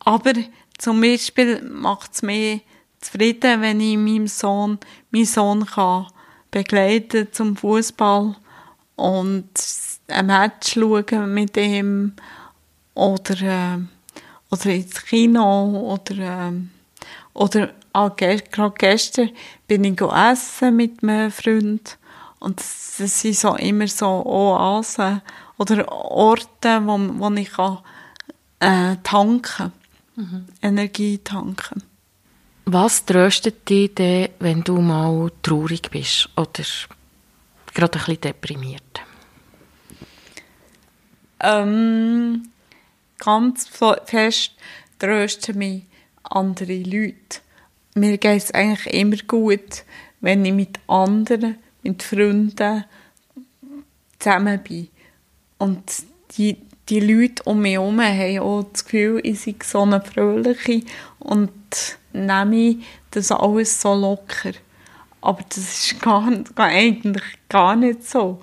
Aber 0.00 0.32
zum 0.78 1.00
Beispiel 1.00 1.62
macht 1.62 2.14
es 2.14 2.22
mich 2.22 2.62
zufrieden, 3.00 3.60
wenn 3.60 3.80
ich 3.80 3.96
meinem 3.96 4.26
Sohn, 4.26 4.78
meinen 5.10 5.26
Sohn 5.26 5.66
kann 5.66 6.06
begleiten 6.50 7.28
zum 7.32 7.56
Fußball 7.56 8.34
und 8.96 9.48
ein 10.08 10.26
Match 10.26 10.72
schauen 10.72 11.32
mit 11.32 11.56
ihm 11.56 12.14
oder, 12.94 13.40
äh, 13.40 13.78
oder 14.50 14.66
ins 14.66 15.04
Kino 15.04 15.92
oder, 15.92 16.48
äh, 16.48 16.52
oder 17.34 17.72
ah, 17.92 18.08
gerade 18.08 18.74
gestern 18.76 19.30
bin 19.68 19.84
ich 19.84 20.00
essen 20.00 20.76
mit 20.76 21.02
einem 21.02 21.30
Freund 21.30 21.98
und 22.40 22.58
das, 22.58 23.20
sind 23.20 23.36
so 23.36 23.54
immer 23.56 23.86
so 23.86 24.24
Oasen 24.26 25.22
oder 25.58 25.90
Orte, 25.90 26.80
wo, 26.84 26.98
wo 26.98 27.30
ich 27.34 27.52
kann, 27.52 27.78
äh, 28.58 28.96
tanken 29.02 29.72
mhm. 30.16 30.46
Energie 30.60 31.18
tanken. 31.18 31.82
Was 32.64 33.04
tröstet 33.04 33.68
dich 33.68 33.94
denn, 33.94 34.30
wenn 34.38 34.62
du 34.62 34.80
mal 34.80 35.30
traurig 35.42 35.90
bist 35.90 36.28
oder 36.36 36.64
gerade 37.74 37.98
ein 37.98 38.04
bisschen 38.04 38.20
deprimiert? 38.20 39.00
Ähm, 41.40 42.50
ganz 43.18 43.68
fest 44.04 44.52
trösten 44.98 45.58
mich 45.58 45.84
andere 46.22 46.78
Leute. 46.82 47.40
Mir 47.94 48.18
geht 48.18 48.42
es 48.42 48.50
eigentlich 48.52 48.94
immer 48.94 49.16
gut, 49.26 49.84
wenn 50.20 50.44
ich 50.44 50.52
mit 50.52 50.78
anderen, 50.86 51.58
mit 51.82 52.02
Freunden 52.02 52.84
zusammen 54.18 54.60
bin. 54.62 54.88
Und 55.58 55.82
die, 56.36 56.56
die 56.88 57.00
Leute 57.00 57.42
um 57.44 57.60
mich 57.60 57.74
herum 57.74 58.00
haben 58.00 58.38
auch 58.38 58.64
das 58.72 58.84
Gefühl, 58.84 59.20
ich 59.22 59.40
sei 59.40 59.54
so 59.62 59.82
eine 59.82 60.00
Fröhliche 60.00 60.82
und 61.18 61.50
nehme 62.12 62.76
das 63.10 63.30
alles 63.30 63.80
so 63.80 63.94
locker. 63.94 64.52
Aber 65.20 65.42
das 65.48 65.58
ist 65.58 66.00
gar, 66.00 66.30
gar, 66.54 66.68
eigentlich 66.68 67.22
gar 67.48 67.76
nicht 67.76 68.08
so. 68.08 68.40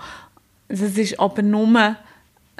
Das 0.68 0.82
ist 0.82 1.20
aber 1.20 1.42
nur, 1.42 1.96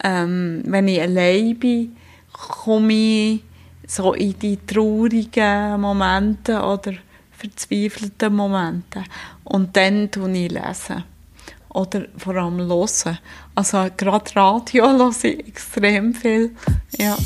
ähm, 0.04 0.64
wenn 0.66 0.88
ich 0.88 1.02
allein 1.02 1.58
bin, 1.58 1.96
komme 2.32 2.94
ich 2.94 3.44
so 3.86 4.14
in 4.14 4.38
die 4.40 4.58
traurigen 4.66 5.80
Momente 5.80 6.62
oder 6.62 6.94
verzweifelten 7.38 8.36
Momente. 8.36 9.04
Und 9.44 9.76
dann 9.78 10.10
lese 10.12 10.32
ich 10.32 10.52
lesen. 10.52 11.04
Oder 11.70 12.06
vor 12.18 12.36
allem 12.36 12.60
hören. 12.60 13.20
Also 13.56 13.88
gerade 13.96 14.36
Radio 14.36 14.90
höre 14.98 15.12
ich 15.12 15.48
extrem 15.48 16.14
viel. 16.14 16.56
Ja. 16.98 17.18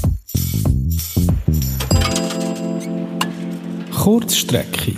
Kurzstrecke. 3.95 4.95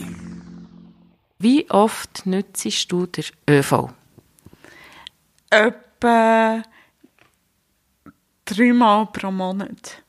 Wie 1.37 1.69
oft 1.69 2.25
nützt 2.25 2.91
du 2.91 3.05
den 3.05 3.25
ÖV? 3.49 3.89
Etwa 5.49 6.63
dreimal 8.45 9.07
pro 9.07 9.29
Monat. 9.29 10.01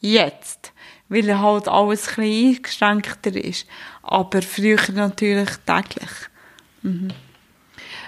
Jetzt. 0.00 0.72
Weil 1.08 1.38
halt 1.38 1.68
alles 1.68 2.06
ein 2.08 2.14
bisschen 2.16 2.56
eingeschränkter 2.56 3.34
ist. 3.34 3.66
Aber 4.10 4.40
früher 4.40 4.80
natürlich 4.94 5.50
täglich. 5.66 6.10
Mhm. 6.80 7.12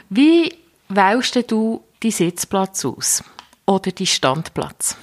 Wie 0.08 0.56
wählst 0.88 1.50
du 1.50 1.84
die 2.02 2.10
Sitzplatz 2.10 2.86
aus? 2.86 3.22
Oder 3.66 3.92
die 3.92 4.06
Standplatz? 4.06 4.96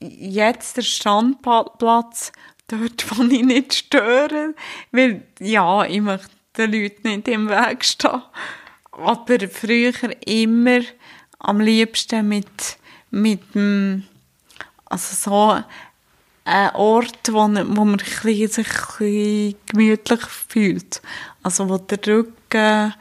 Jetzt 0.00 0.78
der 0.78 0.82
Standplatz, 0.82 2.32
dort, 2.66 3.04
wo 3.10 3.24
ich 3.24 3.44
nicht 3.44 3.74
störe. 3.74 4.54
Weil, 4.90 5.22
ja, 5.38 5.84
ich 5.84 6.00
möchte 6.00 6.30
den 6.56 6.72
Leuten 6.72 7.08
nicht 7.08 7.28
im 7.28 7.50
Weg 7.50 7.84
stehen. 7.84 8.22
Aber 8.90 9.48
früher 9.50 9.92
immer 10.26 10.80
am 11.38 11.60
liebsten 11.60 12.26
mit, 12.26 12.78
mit 13.10 13.54
dem, 13.54 14.04
also 14.86 15.14
so 15.14 15.62
ein 16.44 16.74
Ort, 16.74 17.32
wo, 17.32 17.38
wo 17.38 17.84
man 17.84 17.98
sich 17.98 18.24
ein 18.24 18.48
bisschen 18.48 19.54
gemütlich 19.66 20.20
fühlt. 20.20 21.00
Also 21.42 21.68
wo 21.68 21.78
der 21.78 21.98
Rücken 22.06 22.94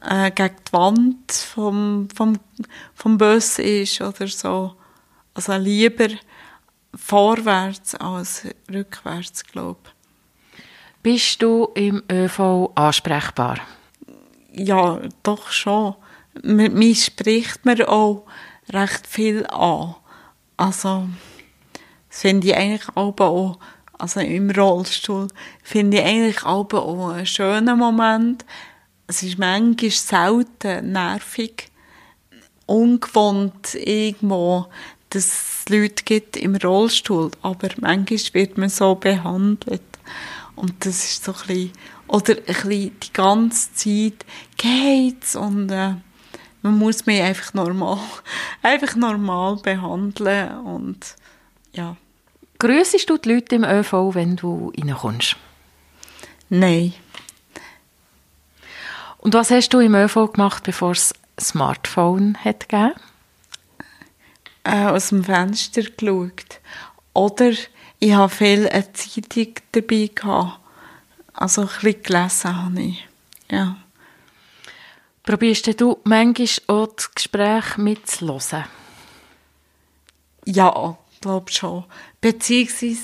äh, 0.00 0.30
gegen 0.30 0.56
die 0.66 0.72
Wand 0.72 1.32
vom, 1.32 2.08
vom, 2.14 2.38
vom 2.94 3.18
Bus 3.18 3.58
ist 3.58 4.00
oder 4.00 4.28
so. 4.28 4.74
Also 5.34 5.54
lieber 5.56 6.08
vorwärts 6.94 7.94
als 7.94 8.46
rückwärts, 8.72 9.44
glaube 9.44 9.80
ich. 9.84 10.62
Bist 11.02 11.42
du 11.42 11.70
im 11.74 12.02
ÖV 12.10 12.72
ansprechbar? 12.74 13.58
Ja, 14.52 15.00
doch 15.22 15.50
schon. 15.50 15.94
Mir 16.42 16.94
spricht 16.94 17.64
mir 17.64 17.88
auch 17.88 18.26
recht 18.70 19.06
viel 19.06 19.46
an. 19.46 19.94
Also, 20.56 21.08
das 22.18 22.22
finde 22.22 22.48
ich 22.48 22.56
eigentlich 22.56 22.96
auch, 22.96 23.58
also 23.96 24.18
im 24.18 24.50
Rollstuhl, 24.50 25.28
finde 25.62 25.98
ich 25.98 26.04
eigentlich 26.04 26.42
auch 26.42 27.14
einen 27.14 27.26
schönen 27.26 27.78
Moment. 27.78 28.44
Es 29.06 29.22
ist 29.22 29.38
manchmal 29.38 29.90
selten 29.92 30.90
nervig, 30.90 31.70
ungewohnt 32.66 33.76
irgendwo, 33.76 34.66
dass 35.10 35.26
es 35.26 35.64
Leute 35.68 36.02
gibt 36.02 36.36
im 36.36 36.56
Rollstuhl, 36.56 37.30
aber 37.42 37.68
manchmal 37.76 38.18
wird 38.32 38.58
man 38.58 38.68
so 38.68 38.96
behandelt. 38.96 39.82
Und 40.56 40.74
das 40.84 41.04
ist 41.04 41.22
so 41.24 41.32
ein 41.32 41.46
bisschen, 41.46 41.72
oder 42.08 42.34
ein 42.36 42.42
bisschen 42.46 42.98
die 42.98 43.12
ganze 43.12 43.74
Zeit 43.74 44.26
geht's 44.56 45.36
und 45.36 45.70
äh, 45.70 45.94
man 46.62 46.78
muss 46.78 47.06
mich 47.06 47.22
einfach 47.22 47.54
normal, 47.54 48.00
einfach 48.62 48.96
normal 48.96 49.54
behandeln 49.62 50.58
und 50.66 51.14
ja. 51.70 51.96
Grüßest 52.58 53.08
du 53.08 53.18
die 53.18 53.34
Leute 53.34 53.54
im 53.54 53.64
ÖV, 53.64 54.14
wenn 54.14 54.34
du 54.34 54.72
reinkommst? 54.76 55.36
Nein. 56.48 56.92
Und 59.18 59.34
was 59.34 59.50
hast 59.50 59.68
du 59.70 59.80
im 59.80 59.94
ÖV 59.94 60.32
gemacht, 60.32 60.64
bevor 60.64 60.92
es 60.92 61.14
Smartphone 61.40 62.36
hat 62.42 62.68
gegeben? 62.68 62.94
Äh, 64.64 64.86
aus 64.86 65.10
dem 65.10 65.22
Fenster 65.22 65.82
geschaut. 65.82 66.60
Oder 67.12 67.52
ich 68.00 68.12
habe 68.12 68.34
viel 68.34 68.68
eine 68.68 68.92
Zeitung 68.92 69.54
dabei 69.72 70.10
gehabt. 70.12 70.60
Also 71.34 71.62
ein 71.62 71.68
bisschen 71.68 72.02
gelesen 72.02 72.64
habe 72.64 72.80
ich. 72.80 73.08
Ja. 73.50 73.76
Probierst 75.22 75.80
du 75.80 75.98
manchmal 76.04 76.48
auch 76.66 76.88
das 76.94 77.14
Gespräch 77.14 77.76
mitzuhören? 77.76 78.64
Ja, 80.44 80.96
glaube 81.20 81.50
schon. 81.52 81.84
Beziehungsweise, 82.20 83.00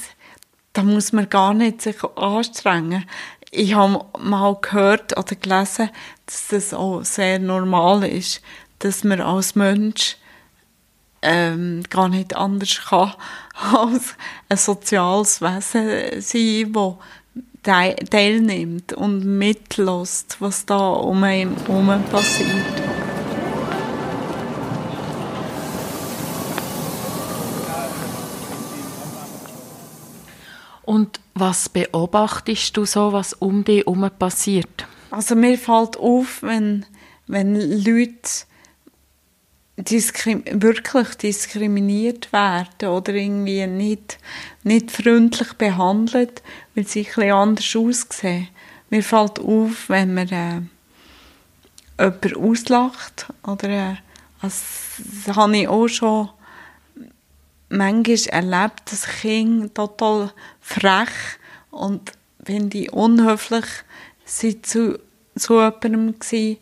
da 0.73 0.83
muss 0.83 1.13
man 1.13 1.29
gar 1.29 1.55
nicht 1.55 1.83
sich 1.83 2.03
anstrengen. 2.17 3.05
Ich 3.51 3.75
habe 3.75 4.05
mal 4.19 4.57
gehört 4.61 5.17
oder 5.17 5.37
gelesen, 5.37 5.91
dass 6.27 6.49
das 6.49 6.75
auch 6.75 7.05
sehr 7.05 7.39
normal 7.39 8.05
ist, 8.05 8.43
dass 8.81 9.05
man 9.05 9.21
als 9.21 9.55
Mensch 9.55 10.17
ähm, 11.23 11.83
gar 11.89 12.09
nicht 12.09 12.37
anders 12.37 12.81
kann 12.89 13.15
als 13.73 14.15
ein 14.49 14.57
soziales 14.57 15.41
Wesen 15.41 16.21
sein, 16.21 16.73
das 17.63 17.95
teilnimmt 18.11 18.93
und 18.93 19.25
mitlässt, 19.25 20.37
was 20.41 20.67
da 20.67 20.89
um 20.89 21.25
einen 21.25 21.57
herum 21.67 22.03
passiert. 22.11 22.94
Und 30.85 31.21
was 31.35 31.69
beobachtest 31.69 32.77
du 32.77 32.85
so, 32.85 33.13
was 33.13 33.33
um 33.33 33.65
dich 33.65 33.79
herum 33.79 34.09
passiert? 34.19 34.87
Also 35.11 35.35
mir 35.35 35.59
fällt 35.59 35.97
auf, 35.97 36.43
wenn, 36.43 36.85
wenn 37.27 37.55
Leute 37.55 38.47
diskrim 39.77 40.45
wirklich 40.47 41.15
diskriminiert 41.17 42.33
werden 42.33 42.89
oder 42.89 43.15
irgendwie 43.15 43.67
nicht, 43.67 44.19
nicht 44.63 44.91
freundlich 44.91 45.53
behandelt, 45.55 46.43
weil 46.75 46.87
sie 46.87 47.01
etwas 47.01 47.33
anders 47.33 47.77
aussehen. 47.77 48.49
Mir 48.91 49.03
fällt 49.03 49.41
auf, 49.41 49.89
wenn 49.89 50.15
man 50.15 50.29
äh, 50.29 50.61
jemanden 51.99 52.37
auslacht 52.37 53.27
oder 53.43 53.69
äh, 53.69 53.95
das 54.43 54.63
habe 55.35 55.57
ich 55.57 55.69
auch 55.69 55.89
schon 55.89 56.29
manchmal 57.77 58.19
erlebt, 58.29 58.91
dass 58.91 59.07
Kinder 59.07 59.73
total 59.73 60.33
frech 60.61 61.09
und 61.71 62.13
finde 62.45 62.79
ich 62.79 62.93
unhöflich 62.93 63.65
sind 64.25 64.67
zu, 64.67 64.99
zu 65.37 65.55
jemandem 65.55 66.19
gewesen. 66.19 66.59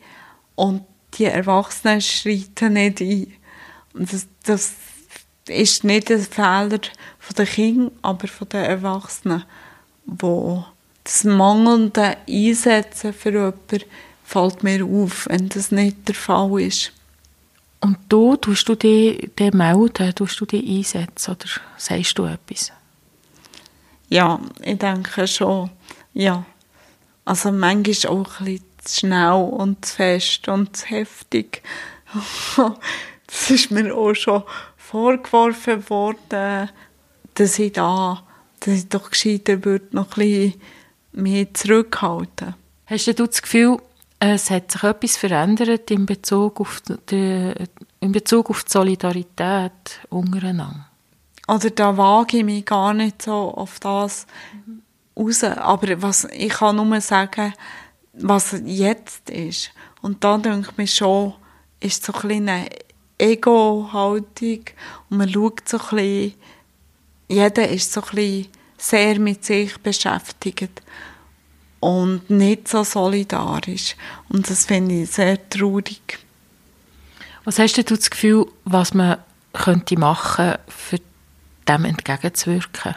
und 0.54 0.84
die 1.14 1.24
Erwachsenen 1.24 2.00
schreiten 2.00 2.72
nicht 2.72 3.00
ein. 3.00 3.32
Und 3.92 4.12
das, 4.12 4.26
das 4.44 4.72
ist 5.48 5.84
nicht 5.84 6.10
ein 6.10 6.20
Fehler 6.20 6.80
von 7.18 7.36
den 7.36 7.46
Kindern, 7.46 7.90
aber 8.02 8.28
von 8.28 8.48
den 8.48 8.64
Erwachsenen, 8.64 9.44
wo 10.06 10.64
das 11.04 11.24
mangelnde 11.24 12.16
Einsetzen 12.28 13.12
für 13.12 13.32
jemanden 13.32 13.84
fällt 14.24 14.62
mir 14.62 14.84
auf, 14.84 15.26
wenn 15.28 15.48
das 15.48 15.70
nicht 15.70 16.08
der 16.08 16.14
Fall 16.14 16.60
ist. 16.60 16.92
Und 17.82 17.98
du, 18.08 18.36
tust 18.36 18.68
du 18.68 18.76
dich 18.76 19.28
melden, 19.52 20.14
tust 20.14 20.40
du 20.40 20.46
dich 20.46 20.64
einsetzen 20.68 21.32
oder 21.32 21.46
sagst 21.76 22.16
du 22.16 22.26
etwas? 22.26 22.70
Ja, 24.08 24.40
ich 24.62 24.78
denke 24.78 25.26
schon, 25.26 25.68
ja. 26.14 26.44
Also 27.24 27.50
manchmal 27.50 28.12
auch 28.12 28.40
ein 28.40 28.44
bisschen 28.44 28.64
zu 28.84 28.98
schnell 29.00 29.32
und 29.32 29.84
zu 29.84 29.96
fest 29.96 30.46
und 30.46 30.76
zu 30.76 30.86
heftig. 30.86 31.62
das 33.26 33.50
ist 33.50 33.72
mir 33.72 33.92
auch 33.96 34.14
schon 34.14 34.44
vorgeworfen 34.76 35.88
worden, 35.90 36.68
dass 37.34 37.58
ich 37.58 37.72
da, 37.72 38.22
dass 38.60 38.74
ich 38.74 38.88
doch 38.88 39.10
gescheiter 39.10 39.64
würde, 39.64 39.86
noch 39.90 40.16
ein 40.16 40.28
bisschen 40.28 40.60
mehr 41.12 41.52
zurückhalten. 41.52 42.54
Hast 42.86 43.06
du 43.06 43.26
das 43.26 43.42
Gefühl, 43.42 43.78
es 44.24 44.50
hat 44.50 44.70
sich 44.70 44.82
etwas 44.84 45.16
verändert 45.16 45.90
in 45.90 46.06
Bezug 46.06 46.60
auf 46.60 46.80
die 47.10 47.52
in 48.00 48.12
Bezug 48.12 48.50
auf 48.50 48.64
die 48.64 48.70
Solidarität 48.70 50.00
untereinander? 50.10 50.86
Oder 51.48 51.70
da 51.70 51.96
wage 51.96 52.38
ich 52.38 52.44
mich 52.44 52.64
gar 52.64 52.94
nicht 52.94 53.22
so 53.22 53.32
auf 53.32 53.80
das 53.80 54.26
raus. 55.16 55.44
Aber 55.44 56.02
was, 56.02 56.24
ich 56.32 56.52
kann 56.52 56.76
nur 56.76 57.00
sagen, 57.00 57.52
was 58.14 58.60
jetzt 58.64 59.28
ist. 59.30 59.70
Und 60.02 60.22
da 60.22 60.38
denke 60.38 60.70
ich 60.70 60.76
mir 60.76 60.86
schon, 60.86 61.34
ist 61.80 62.04
so 62.04 62.12
ein 62.12 62.48
eine 62.48 62.68
Ego-Haltung 63.18 64.64
und 65.10 65.18
man 65.18 65.28
schaut 65.28 65.68
so 65.68 65.78
ein 65.78 65.96
bisschen, 65.96 66.34
jeder 67.28 67.68
ist 67.68 67.92
so 67.92 68.00
ein 68.02 68.08
bisschen 68.14 68.48
sehr 68.78 69.18
mit 69.18 69.44
sich 69.44 69.78
beschäftigt 69.78 70.82
und 71.82 72.30
nicht 72.30 72.68
so 72.68 72.84
solidarisch. 72.84 73.96
Und 74.28 74.48
das 74.48 74.66
finde 74.66 75.02
ich 75.02 75.10
sehr 75.10 75.48
traurig. 75.50 76.20
Was 77.42 77.58
hast 77.58 77.76
du 77.76 77.82
das 77.82 78.08
Gefühl, 78.08 78.46
was 78.64 78.94
man 78.94 79.18
könnte 79.52 79.98
machen, 79.98 80.54
für 80.68 81.00
dem 81.66 81.84
entgegenzuwirken? 81.84 82.94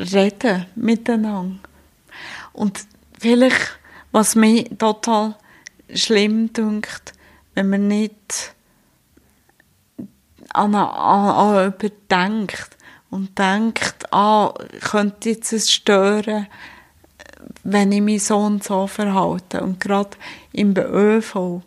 Reden 0.00 0.66
miteinander. 0.74 1.60
Und 2.52 2.80
vielleicht, 3.16 3.78
was 4.10 4.34
mich 4.34 4.68
total 4.78 5.36
schlimm 5.94 6.52
dünkt, 6.52 7.12
wenn 7.54 7.70
man 7.70 7.86
nicht 7.86 8.52
an, 10.52 10.74
an, 10.74 11.68
an 11.68 11.74
denkt 12.10 12.76
und 13.10 13.38
denkt, 13.38 13.97
ah, 14.10 14.54
könnte 14.80 15.30
jetzt 15.30 15.52
es 15.52 15.72
stören, 15.72 16.46
wenn 17.64 17.92
ich 17.92 18.00
mich 18.00 18.24
so 18.24 18.38
und 18.38 18.64
so 18.64 18.86
verhalte. 18.86 19.62
Und 19.62 19.80
gerade 19.80 20.16
im 20.52 20.76
ÖV. 20.76 21.62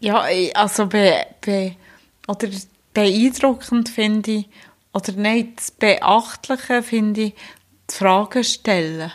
Ja, 0.00 0.24
also 0.54 0.86
be, 0.86 1.26
be, 1.40 1.76
oder 2.26 2.48
beeindruckend 2.94 3.88
finde 3.88 4.30
ich, 4.32 4.48
oder 4.92 5.12
nicht, 5.12 5.58
das 5.58 5.70
Beachtliche 5.70 6.82
finde 6.82 7.20
ich, 7.22 7.34
die 7.90 7.94
Fragen 7.94 8.44
stellen. 8.44 9.12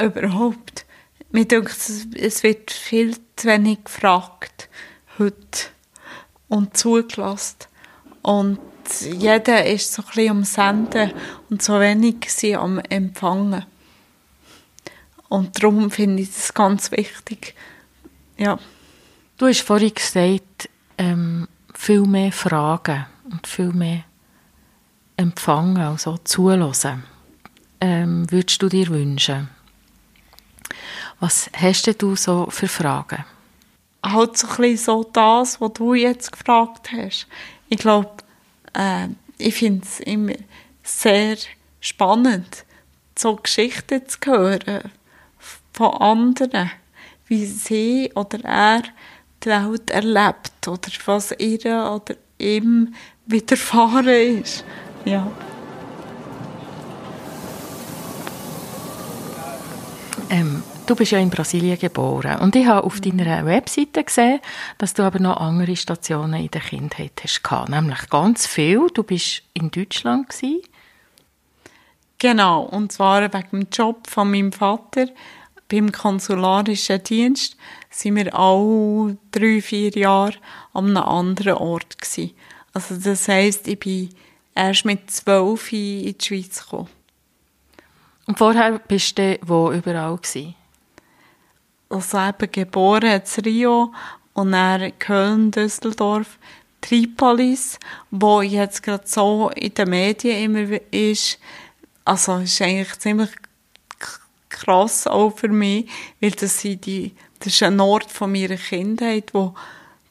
Überhaupt. 0.00 0.84
Mir 1.30 1.44
denkt, 1.44 1.76
es 2.16 2.42
wird 2.42 2.70
viel 2.70 3.16
zu 3.36 3.48
wenig 3.48 3.84
gefragt 3.84 4.68
heute 5.18 5.68
und 6.48 6.76
zugelassen. 6.76 7.58
Und 8.22 8.58
jeder 9.00 9.66
ist 9.66 9.92
so 9.92 10.02
ein 10.02 10.06
bisschen 10.06 10.30
am 10.30 10.44
Senden 10.44 11.12
und 11.50 11.62
so 11.62 11.80
wenig 11.80 12.26
sie 12.28 12.56
am 12.56 12.78
Empfangen. 12.78 13.64
Und 15.28 15.62
darum 15.62 15.90
finde 15.90 16.22
ich 16.22 16.32
das 16.32 16.54
ganz 16.54 16.90
wichtig. 16.90 17.54
Ja. 18.36 18.58
Du 19.36 19.46
hast 19.46 19.62
vorhin 19.62 19.94
gesagt, 19.94 20.68
ähm, 20.96 21.48
viel 21.74 22.02
mehr 22.02 22.32
Fragen 22.32 23.06
und 23.30 23.46
viel 23.46 23.72
mehr 23.72 24.04
empfangen, 25.16 25.78
also 25.78 26.18
zulassen. 26.24 27.04
Ähm, 27.80 28.30
würdest 28.30 28.62
du 28.62 28.68
dir 28.68 28.88
wünschen? 28.88 29.48
Was 31.20 31.50
hast 31.52 32.02
du 32.02 32.16
so 32.16 32.46
für 32.50 32.68
Fragen? 32.68 33.24
Halt 34.04 34.38
so 34.38 34.46
ein 34.48 34.56
bisschen 34.56 34.76
so 34.76 35.04
das, 35.12 35.60
was 35.60 35.72
du 35.74 35.94
jetzt 35.94 36.32
gefragt 36.32 36.90
hast. 36.92 37.26
Ich 37.68 37.78
glaube, 37.78 38.10
äh, 38.78 39.08
ich 39.36 39.54
finde 39.54 39.84
es 39.84 40.00
immer 40.00 40.34
sehr 40.82 41.36
spannend, 41.80 42.64
so 43.16 43.36
Geschichten 43.36 44.08
zu 44.08 44.18
hören 44.24 44.90
von 45.72 45.92
anderen, 45.94 46.70
wie 47.26 47.46
sie 47.46 48.10
oder 48.14 48.42
er 48.44 48.82
die 49.44 49.48
Welt 49.50 49.90
erlebt 49.90 50.66
oder 50.66 50.88
was 51.04 51.32
ihr 51.38 51.90
oder 51.92 52.14
ihm 52.38 52.94
widerfahren 53.26 54.08
ist. 54.08 54.64
Ja. 55.04 55.30
Ähm, 60.30 60.62
du 60.88 60.96
bist 60.96 61.12
ja 61.12 61.18
in 61.18 61.30
Brasilien 61.30 61.78
geboren 61.78 62.40
und 62.40 62.56
ich 62.56 62.66
habe 62.66 62.84
auf 62.84 63.00
deiner 63.00 63.44
Webseite 63.44 64.02
gesehen, 64.02 64.40
dass 64.78 64.94
du 64.94 65.02
aber 65.02 65.18
noch 65.18 65.36
andere 65.36 65.76
Stationen 65.76 66.42
in 66.42 66.50
der 66.50 66.62
Kindheit 66.62 67.12
hast 67.22 67.44
gehabt, 67.44 67.68
nämlich 67.68 68.08
ganz 68.08 68.46
viel. 68.46 68.88
Du 68.94 69.02
bist 69.02 69.42
in 69.52 69.70
Deutschland 69.70 70.30
gewesen. 70.30 70.62
Genau, 72.18 72.62
und 72.62 72.90
zwar 72.90 73.22
wegen 73.22 73.50
dem 73.50 73.66
Job 73.70 74.08
von 74.08 74.30
meinem 74.30 74.50
Vater 74.50 75.06
beim 75.68 75.92
konsularischen 75.92 77.02
Dienst 77.02 77.56
sind 77.90 78.16
wir 78.16 78.34
alle 78.34 79.18
drei, 79.30 79.60
vier 79.60 79.90
Jahre 79.90 80.34
an 80.72 80.96
einem 80.96 80.96
anderen 80.96 81.54
Ort 81.54 82.00
gewesen. 82.00 82.32
Also 82.72 82.96
das 82.96 83.28
heisst, 83.28 83.68
ich 83.68 83.78
bin 83.78 84.08
erst 84.54 84.86
mit 84.86 85.10
zwölf 85.10 85.70
in 85.72 86.16
die 86.16 86.24
Schweiz 86.24 86.62
gekommen. 86.62 86.88
Und 88.26 88.38
vorher 88.38 88.78
bist 88.78 89.18
du 89.18 89.38
wo 89.42 89.70
überall 89.70 90.16
gewesen? 90.16 90.54
Eben 91.90 92.52
geboren 92.52 93.22
in 93.22 93.44
Rio 93.44 93.92
und 94.34 94.52
dann 94.52 94.98
Köln, 94.98 95.50
Düsseldorf, 95.50 96.38
Tripolis, 96.80 97.78
wo 98.10 98.42
jetzt 98.42 98.82
gerade 98.82 99.04
so 99.06 99.50
in 99.54 99.74
den 99.74 99.90
Medien 99.90 100.54
immer 100.54 100.78
ist. 100.90 101.38
Also 102.04 102.36
ist 102.36 102.60
eigentlich 102.62 102.98
ziemlich 102.98 103.30
krass 104.48 105.06
auch 105.06 105.30
für 105.30 105.48
mich, 105.48 105.88
weil 106.20 106.30
das, 106.32 106.60
sind 106.60 106.86
die, 106.86 107.14
das 107.38 107.54
ist 107.54 107.62
ein 107.62 107.80
Ort 107.80 108.10
von 108.10 108.32
meiner 108.32 108.56
Kindheit, 108.56 109.34
wo 109.34 109.54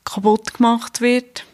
kaputt 0.03 0.53
gemacht 0.55 1.01
wird. 1.01 1.45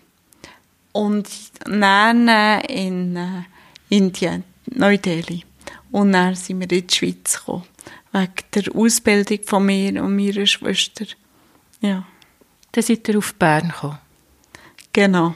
Und 0.91 1.27
dann 1.65 2.27
in 2.67 3.15
äh, 3.15 3.43
Indien, 3.89 4.43
Neu-Delhi. 4.67 5.43
Und 5.91 6.11
dann 6.13 6.35
sind 6.35 6.59
wir 6.59 6.71
in 6.71 6.87
die 6.87 6.93
Schweiz 6.93 7.39
gekommen, 7.39 7.63
wegen 8.13 8.33
der 8.53 8.75
Ausbildung 8.75 9.39
von 9.43 9.65
mir 9.65 10.01
und 10.03 10.15
meiner 10.15 10.45
Schwester. 10.45 11.05
Ja. 11.81 12.05
Dann 12.71 12.83
seid 12.83 13.07
ihr 13.09 13.17
auf 13.17 13.33
Bern 13.35 13.69
gekommen? 13.69 13.99
Genau. 14.93 15.35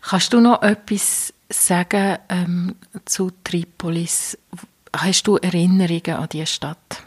Kannst 0.00 0.32
du 0.32 0.40
noch 0.40 0.62
etwas 0.62 1.34
sagen 1.48 2.18
ähm, 2.28 2.76
zu 3.04 3.30
Tripolis? 3.44 4.38
Hast 4.96 5.26
du 5.26 5.36
Erinnerungen 5.36 6.16
an 6.16 6.28
diese 6.30 6.46
Stadt? 6.46 7.02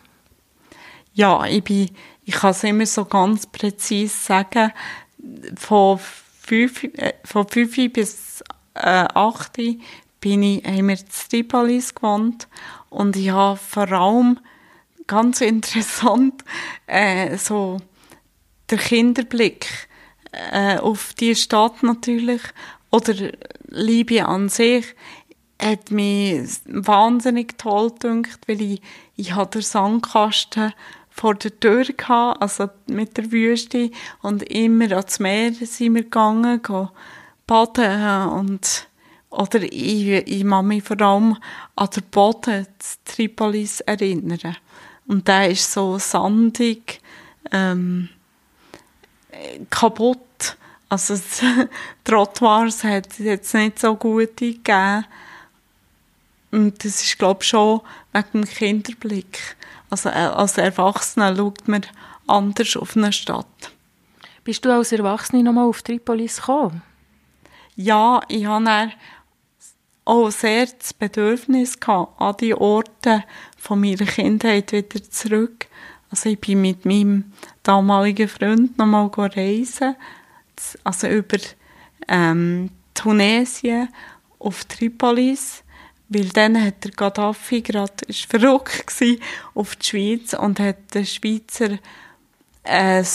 Ja, 1.13 1.45
ich, 1.45 1.63
bin, 1.63 1.89
ich 2.25 2.35
kann 2.35 2.51
es 2.51 2.63
immer 2.63 2.85
so 2.85 3.05
ganz 3.05 3.47
präzise 3.47 4.15
sagen. 4.15 4.71
Von 5.55 5.99
fünf, 5.99 6.83
äh, 6.83 7.13
von 7.23 7.47
fünf 7.47 7.75
bis 7.93 8.43
äh, 8.73 9.07
acht 9.13 9.57
bin 10.19 10.43
ich, 10.43 10.63
haben 10.63 10.87
wir 10.87 10.97
in 10.97 11.05
Tripolis 11.29 11.95
gewohnt 11.95 12.47
und 12.91 13.15
ich 13.15 13.31
habe 13.31 13.57
vor 13.57 13.91
allem 13.91 14.39
ganz 15.07 15.41
interessant 15.41 16.43
äh, 16.85 17.37
so 17.37 17.77
der 18.69 18.77
Kinderblick 18.77 19.87
äh, 20.31 20.77
auf 20.77 21.13
die 21.15 21.35
Stadt 21.35 21.81
natürlich 21.81 22.41
oder 22.91 23.13
Liebe 23.67 24.25
an 24.25 24.49
sich 24.49 24.85
hat 25.59 25.91
mich 25.91 26.49
wahnsinnig 26.65 27.57
toll 27.57 27.91
gedacht, 27.91 28.39
weil 28.47 28.61
ich, 28.61 28.81
ich 29.15 29.33
hatte 29.35 29.59
den 29.59 29.63
Sandkasten 29.63 30.73
vor 31.09 31.35
der 31.35 31.59
Tür 31.59 31.85
gehabt, 31.85 32.41
also 32.41 32.69
mit 32.87 33.17
der 33.17 33.31
Wüste 33.31 33.91
und 34.21 34.43
immer 34.43 34.91
ans 34.91 35.19
Meer 35.19 35.53
sind 35.53 35.95
wir 35.95 36.03
gegangen, 36.03 36.61
baden 37.45 38.29
und 38.29 38.87
oder 39.31 39.63
ich, 39.63 40.07
ich 40.07 40.47
kann 40.47 40.67
mich 40.67 40.83
vor 40.83 41.01
allem 41.01 41.37
an 41.75 41.89
den 41.89 42.03
Boden 42.11 42.67
des 42.79 42.99
Tripolis 43.05 43.79
erinnern. 43.81 44.57
Und 45.07 45.27
der 45.27 45.49
ist 45.49 45.71
so 45.71 45.97
sandig, 45.97 47.01
ähm, 47.51 48.09
kaputt. 49.69 50.57
Also 50.89 51.15
die 51.41 51.67
Trottoirs 52.03 52.83
hat 52.83 53.11
es 53.11 53.19
jetzt 53.19 53.53
nicht 53.53 53.79
so 53.79 53.95
gut 53.95 54.37
gegeben. 54.37 55.05
Und 56.51 56.83
das 56.83 57.01
ist, 57.01 57.17
glaube 57.17 57.39
ich, 57.41 57.49
schon 57.49 57.81
wegen 58.11 58.27
dem 58.33 58.45
Kinderblick. 58.45 59.55
Also 59.89 60.09
äh, 60.09 60.13
als 60.13 60.57
Erwachsener 60.57 61.35
schaut 61.35 61.67
man 61.67 61.85
anders 62.27 62.75
auf 62.75 62.97
eine 62.97 63.13
Stadt. 63.13 63.71
Bist 64.43 64.65
du 64.65 64.73
als 64.73 64.91
Erwachsene 64.91 65.43
nochmal 65.43 65.67
auf 65.67 65.81
Tripolis 65.81 66.37
gekommen? 66.37 66.81
Ja, 67.75 68.21
ich 68.27 68.45
hatte 68.45 68.91
auch 70.11 70.29
sehr 70.29 70.65
das 70.65 70.93
Bedürfnis 70.93 71.79
gehabt, 71.79 72.19
an 72.19 72.35
die 72.39 72.53
Orte 72.53 73.23
von 73.57 73.79
meiner 73.79 74.05
Kindheit 74.05 74.71
wieder 74.71 75.03
zurück. 75.09 75.67
Also 76.09 76.29
ich 76.29 76.39
bin 76.39 76.61
mit 76.61 76.85
meinem 76.85 77.31
damaligen 77.63 78.27
Freund 78.27 78.77
nochmal 78.77 79.09
reisen, 79.15 79.95
also 80.83 81.07
über 81.07 81.37
ähm, 82.07 82.69
Tunesien 82.93 83.89
auf 84.39 84.65
Tripolis 84.65 85.63
weil 86.13 86.27
dann 86.27 86.61
hat 86.61 86.83
der 86.83 86.91
Gaddafi 86.91 87.61
gerade, 87.61 87.93
ist 88.07 88.29
verrückt 88.29 88.85
gewesen 88.85 89.21
auf 89.55 89.77
die 89.77 89.87
Schweiz 89.87 90.33
und 90.33 90.59
hat 90.59 90.93
den 90.93 91.05
Schweizer 91.05 91.79
ein 92.65 93.07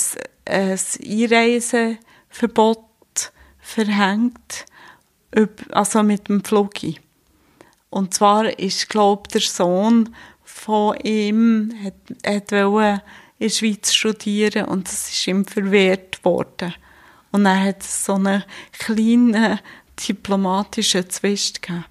ein 0.47 0.79
Einreiseverbot 1.05 2.79
verhängt, 3.59 4.65
also 5.71 6.03
mit 6.03 6.29
dem 6.29 6.45
Flugi. 6.45 6.99
Und 7.91 8.15
zwar 8.15 8.59
ist, 8.59 8.89
glaube 8.89 9.29
der 9.29 9.41
Sohn 9.41 10.15
von 10.45 10.97
ihm 11.03 11.73
hat, 11.83 11.95
hat 12.27 12.53
in 12.53 13.01
der 13.41 13.49
Schweiz 13.49 13.95
studieren 13.95 14.67
und 14.67 14.87
das 14.87 15.11
ist 15.11 15.27
ihm 15.27 15.45
verwehrt 15.45 16.25
worden. 16.25 16.75
Und 17.33 17.47
er 17.47 17.61
hat 17.61 17.83
so 17.83 18.15
einen 18.15 18.45
kleinen 18.73 19.61
diplomatischen 20.09 21.09
Zwist 21.11 21.63
gegeben. 21.63 21.85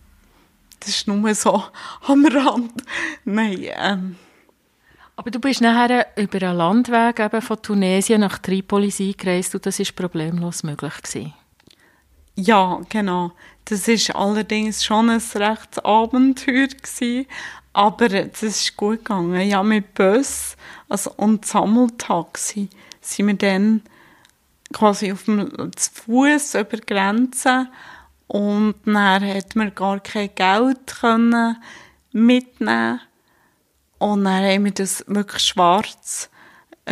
Das 0.79 0.89
ist 0.89 1.07
nur 1.07 1.33
so 1.35 1.63
am 2.07 2.25
Rand. 2.25 2.83
Nein, 3.23 3.67
ähm. 3.75 4.15
Aber 5.17 5.31
du 5.31 5.39
bist 5.39 5.61
nachher 5.61 6.07
über 6.17 6.41
einen 6.41 6.57
Landweg 6.57 7.19
eben 7.19 7.41
von 7.41 7.61
Tunesien 7.61 8.21
nach 8.21 8.37
Tripolis 8.39 8.99
eingereist 8.99 9.55
und 9.55 9.65
das 9.65 9.79
ist 9.79 9.95
problemlos 9.95 10.63
möglich 10.63 11.01
gewesen. 11.01 11.33
Ja, 12.35 12.81
genau. 12.89 13.31
Das 13.65 13.87
ist 13.87 14.13
allerdings 14.15 14.83
schon 14.83 15.09
ein 15.09 15.21
rechtes 15.35 15.83
Abenteuer 15.83 16.67
gewesen, 16.67 17.27
aber 17.73 18.11
es 18.11 18.43
ist 18.43 18.77
gut 18.77 18.99
gegangen. 18.99 19.41
Ja, 19.41 19.63
mit 19.63 19.93
Bus 19.93 20.55
also, 20.87 21.11
und 21.17 21.45
Sammeltaxi 21.45 22.69
sind 23.01 23.27
wir 23.27 23.33
dann 23.35 23.81
quasi 24.73 25.11
auf 25.11 25.23
dem 25.23 25.71
Fuß 25.77 26.55
über 26.55 26.77
Grenzen 26.77 27.69
und 28.27 28.75
dann 28.85 29.23
hat 29.27 29.55
man 29.55 29.73
gar 29.73 29.99
kein 29.99 30.33
Geld 30.35 30.87
können 30.99 31.57
mitnehmen 32.11 32.99
und 33.97 34.25
dann 34.25 34.43
haben 34.43 34.65
wir 34.65 34.71
das 34.71 35.03
wirklich 35.07 35.43
schwarz 35.43 36.29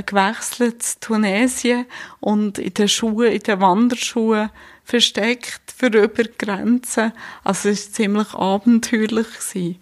gewechselt 0.02 0.82
zu 0.82 1.00
Tunesien 1.00 1.86
und 2.20 2.58
in 2.58 2.74
den 2.74 2.88
Schuhen, 2.88 3.32
in 3.32 3.40
den 3.40 3.62
Wanderschuhen 3.62 4.50
versteckt 4.84 5.74
für 5.76 5.88
über 5.88 6.24
Grenzen. 6.24 7.14
Also 7.44 7.70
es 7.70 7.88
war 7.88 7.94
ziemlich 7.94 8.34
abenteuerlich. 8.34 9.28
Gewesen. 9.28 9.80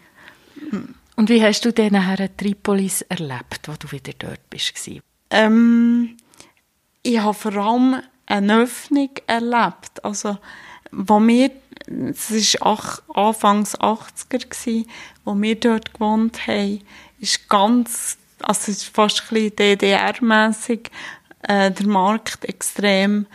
Und 1.15 1.29
wie 1.29 1.43
hast 1.43 1.65
du 1.65 1.71
denn 1.71 1.93
nachher 1.93 2.35
Tripolis 2.35 3.01
erlebt, 3.03 3.67
wo 3.67 3.73
du 3.79 3.91
wieder 3.91 4.13
dort 4.17 4.49
bist? 4.49 4.73
Ähm, 5.29 6.17
ich 7.03 7.19
habe 7.19 7.33
vor 7.33 7.55
allem 7.55 8.01
eine 8.25 8.61
Öffnung 8.61 9.09
erlebt. 9.27 10.03
Also, 10.03 10.37
wo 10.91 11.19
wir, 11.19 11.51
es 11.87 12.31
war 12.59 13.01
Anfangs 13.13 13.77
80er, 13.79 14.49
gewesen, 14.49 14.89
wo 15.25 15.39
wir 15.39 15.55
dort 15.55 15.93
gewohnt 15.93 16.47
haben, 16.47 16.81
ist 17.19 17.47
ganz, 17.49 18.17
also 18.43 18.71
es 18.71 18.83
ist 18.83 18.83
fast 18.85 19.21
ein 19.21 19.35
bisschen 19.35 19.55
DDR-mässig, 19.55 20.89
äh, 21.43 21.71
der 21.71 21.87
Markt 21.87 22.45
extrem 22.45 23.25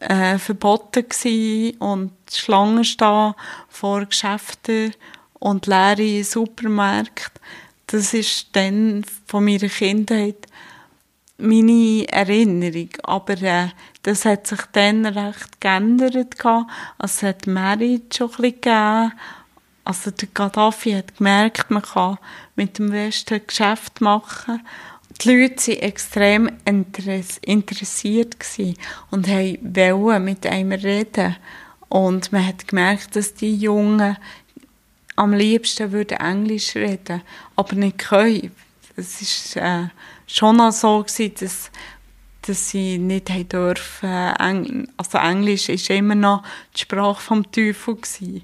äh, 0.00 0.38
verboten 0.38 1.08
gewesen 1.08 1.76
und 1.78 2.12
Schlangen 2.30 2.84
stehen 2.84 3.34
vor 3.68 4.04
Geschäften 4.04 4.94
und 5.38 5.66
leere 5.66 6.24
Supermärkte. 6.24 7.40
Das 7.86 8.14
ist 8.14 8.48
dann 8.52 9.04
von 9.26 9.44
meiner 9.44 9.68
Kindheit 9.68 10.46
meine 11.38 12.06
Erinnerung. 12.08 12.90
Aber 13.02 13.40
äh, 13.42 13.68
das 14.02 14.24
hat 14.24 14.46
sich 14.46 14.60
dann 14.72 15.06
recht 15.06 15.60
geändert. 15.60 16.44
Also 16.44 16.64
es 16.98 17.22
hat 17.22 17.46
Merit 17.46 18.14
schon 18.14 18.30
ein 18.30 18.36
bisschen 18.36 18.60
gegeben. 18.60 19.12
Also 19.86 20.10
der 20.10 20.26
Gaddafi 20.34 20.90
hat 20.94 21.16
gemerkt, 21.16 21.70
man 21.70 21.80
kann 21.80 22.18
mit 22.56 22.76
dem 22.76 22.90
Westen 22.90 23.40
Geschäft 23.46 24.00
machen. 24.00 24.60
Die 25.20 25.28
Leute 25.30 25.68
waren 25.68 25.78
extrem 25.78 26.50
interessiert 26.64 28.36
und 29.12 29.28
wollten 29.28 30.24
mit 30.24 30.44
einem 30.44 30.72
reden. 30.72 31.36
Und 31.88 32.32
man 32.32 32.44
hat 32.44 32.66
gemerkt, 32.66 33.14
dass 33.14 33.34
die 33.34 33.54
Jungen 33.54 34.16
am 35.14 35.32
liebsten 35.32 35.92
würden 35.92 36.18
Englisch 36.18 36.74
reden, 36.74 37.22
aber 37.54 37.76
nicht 37.76 37.98
können. 37.98 38.50
Es 38.96 39.54
war 39.54 39.84
äh, 39.84 39.88
schon 40.26 40.72
so 40.72 41.04
gewesen, 41.04 41.32
dass, 41.38 41.70
dass 42.42 42.70
sie 42.70 42.98
nicht 42.98 43.30
haben 43.30 43.48
dürfen. 43.48 44.86
Also 44.96 45.18
Englisch 45.18 45.68
ist 45.68 45.90
immer 45.90 46.16
noch 46.16 46.42
die 46.74 46.80
Sprache 46.80 47.22
vom 47.22 47.52
Teufel 47.52 47.94
gewesen. 47.94 48.42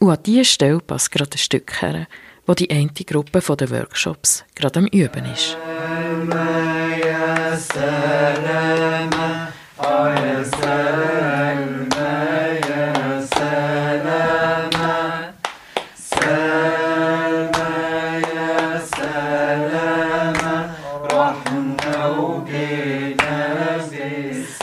Und 0.00 0.10
an 0.10 0.22
dieser 0.22 0.44
Stelle 0.44 0.78
passt 0.78 1.10
gerade 1.10 1.32
ein 1.32 1.38
Stück 1.38 1.82
her, 1.82 2.06
wo 2.46 2.54
die 2.54 2.70
eine 2.70 2.88
Gruppe 2.88 3.40
der 3.56 3.70
Workshops 3.70 4.44
gerade 4.54 4.78
am 4.78 4.86
Üben 4.86 5.24
ist. 5.26 5.56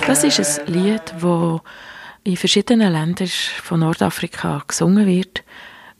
Das 0.07 0.23
ist 0.23 0.59
ein 0.59 0.67
Lied, 0.67 1.01
das 1.19 1.61
in 2.25 2.37
verschiedenen 2.37 2.91
Ländern 2.91 3.27
von 3.27 3.81
Nordafrika 3.81 4.63
gesungen 4.67 5.05
wird, 5.05 5.43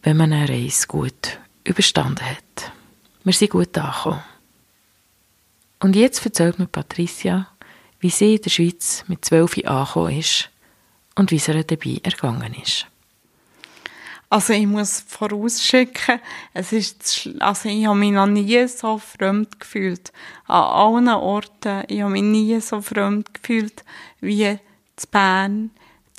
wenn 0.02 0.18
man 0.18 0.34
eine 0.34 0.50
Reise 0.50 0.88
gut 0.88 1.40
überstanden 1.64 2.26
hat. 2.26 2.72
Wir 3.24 3.34
sind 3.34 3.52
gut 3.52 3.78
angekommen. 3.78 4.24
Und 5.80 5.96
jetzt 5.96 6.26
erzählt 6.26 6.58
mir 6.58 6.66
Patricia, 6.66 7.48
wie 8.00 8.10
sie 8.10 8.36
in 8.36 8.42
der 8.42 8.50
Schweiz 8.50 9.06
mit 9.08 9.24
zwölf 9.24 9.56
angekommen 9.66 10.18
ist 10.18 10.50
und 11.14 11.30
wie 11.30 11.36
es 11.36 11.48
ihr 11.48 11.64
dabei 11.64 12.00
ergangen 12.02 12.56
ist. 12.56 12.88
Also 14.28 14.54
ich 14.54 14.66
muss 14.66 15.02
vorausschicken, 15.08 16.20
es 16.56 16.72
ist, 16.72 17.30
also 17.40 17.70
ich 17.70 17.86
habe 17.86 18.00
mich 18.00 18.12
noch 18.12 18.26
nie 18.26 18.68
so 18.68 18.98
fremd 18.98 19.60
gefühlt. 19.60 20.12
An 20.48 20.64
allen 20.64 21.10
Orten, 21.10 21.84
ich 21.88 22.02
habe 22.02 22.14
mich 22.14 22.24
nie 22.24 22.60
so 22.62 22.82
fremd 22.82 23.32
gefühlt 23.36 23.84
wie 24.22 24.44
in 24.44 24.60
Bern, 25.12 25.70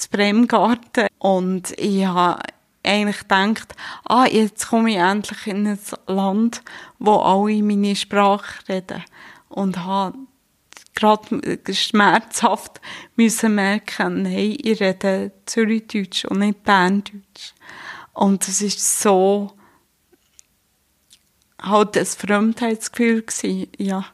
in 0.04 0.10
Bremgarten. 0.10 1.08
Und 1.18 1.72
ich 1.78 2.04
habe 2.04 2.40
eigentlich 2.84 3.20
gedacht, 3.20 3.74
ah, 4.04 4.26
jetzt 4.26 4.68
komme 4.68 4.90
ich 4.90 4.96
endlich 4.96 5.46
in 5.46 5.66
ein 5.66 5.78
Land, 6.06 6.62
wo 6.98 7.16
alle 7.16 7.62
meine 7.62 7.96
Sprache 7.96 8.68
reden. 8.68 9.04
Und 9.48 9.84
habe 9.84 10.16
gerade 10.94 11.60
schmerzhaft 11.72 12.80
müssen 13.16 13.54
merken, 13.54 14.22
nein, 14.22 14.56
ich 14.60 14.80
rede 14.80 15.32
Zürichdeutsch 15.44 16.24
und 16.24 16.40
nicht 16.40 16.64
Berndeutsch. 16.64 17.52
Und 18.12 18.48
es 18.48 18.62
ist 18.62 19.00
so 19.02 19.52
halt 21.60 21.96
ein 21.96 22.06
Fremdheitsgefühl 22.06 23.22
gewesen, 23.22 23.68
ja. 23.76 24.06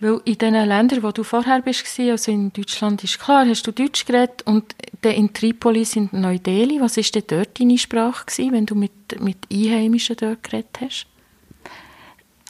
Weil 0.00 0.20
in 0.24 0.38
den 0.38 0.54
Ländern, 0.54 1.02
wo 1.02 1.10
du 1.10 1.22
vorher 1.22 1.60
bist, 1.60 1.84
also 2.00 2.32
in 2.32 2.50
Deutschland 2.54 3.04
ist 3.04 3.20
klar, 3.20 3.46
hast 3.46 3.66
du 3.66 3.72
Deutsch 3.72 4.06
geredet 4.06 4.40
und 4.46 4.74
dann 5.02 5.12
in 5.12 5.34
Tripolis 5.34 5.94
in 5.94 6.08
Neu-Delhi, 6.10 6.80
was 6.80 6.96
war 6.96 7.04
denn 7.04 7.24
dort 7.26 7.60
deine 7.60 7.76
Sprache 7.76 8.24
gewesen, 8.24 8.52
wenn 8.52 8.64
du 8.64 8.74
mit, 8.74 9.20
mit 9.20 9.36
Einheimischen 9.52 10.16
dort 10.16 10.42
geredet 10.42 10.78
hast? 10.80 11.04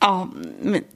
Ah, 0.01 0.29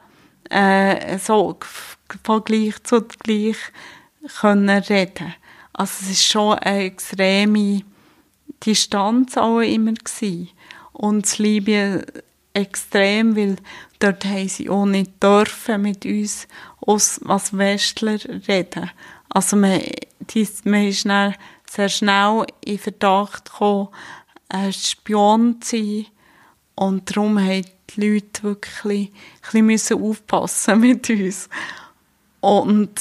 äh, 0.49 1.17
so 1.19 1.57
von 2.23 2.43
gleich 2.43 2.81
zu 2.83 3.01
gleich 3.01 3.57
können 4.39 4.69
reden. 4.69 5.33
Also 5.73 5.93
es 6.01 6.11
ist 6.11 6.25
schon 6.25 6.57
eine 6.59 6.85
extreme 6.85 7.83
Distanz 8.65 9.37
auch 9.37 9.59
immer 9.59 9.93
gewesen. 9.93 10.49
Und 10.91 11.25
das 11.25 11.37
Libyen 11.37 12.03
extrem, 12.53 13.35
weil 13.35 13.57
dort 13.99 14.25
haben 14.25 14.49
sie 14.49 14.69
auch 14.69 14.85
nicht 14.85 15.21
dürfen 15.21 15.83
mit 15.83 16.05
uns 16.05 16.47
als, 16.85 17.21
als 17.27 17.55
Westler 17.55 18.17
reden. 18.47 18.89
Also 19.29 19.55
man, 19.55 19.79
man 20.65 20.87
ist 20.87 21.05
dann 21.05 21.35
sehr 21.69 21.89
schnell 21.89 22.45
in 22.63 22.79
Verdacht 22.79 23.45
gekommen, 23.45 23.89
ein 24.49 24.73
Spion 24.73 25.61
zu 25.61 25.77
sein. 25.77 26.05
Und 26.75 27.09
darum 27.09 27.39
haben 27.39 27.65
die 27.89 28.01
Leute 28.01 28.43
wirklich 28.43 29.11
ein 29.53 29.67
bisschen 29.67 30.01
aufpassen 30.01 30.79
mit 30.79 31.09
uns. 31.09 31.49
Und 32.39 32.99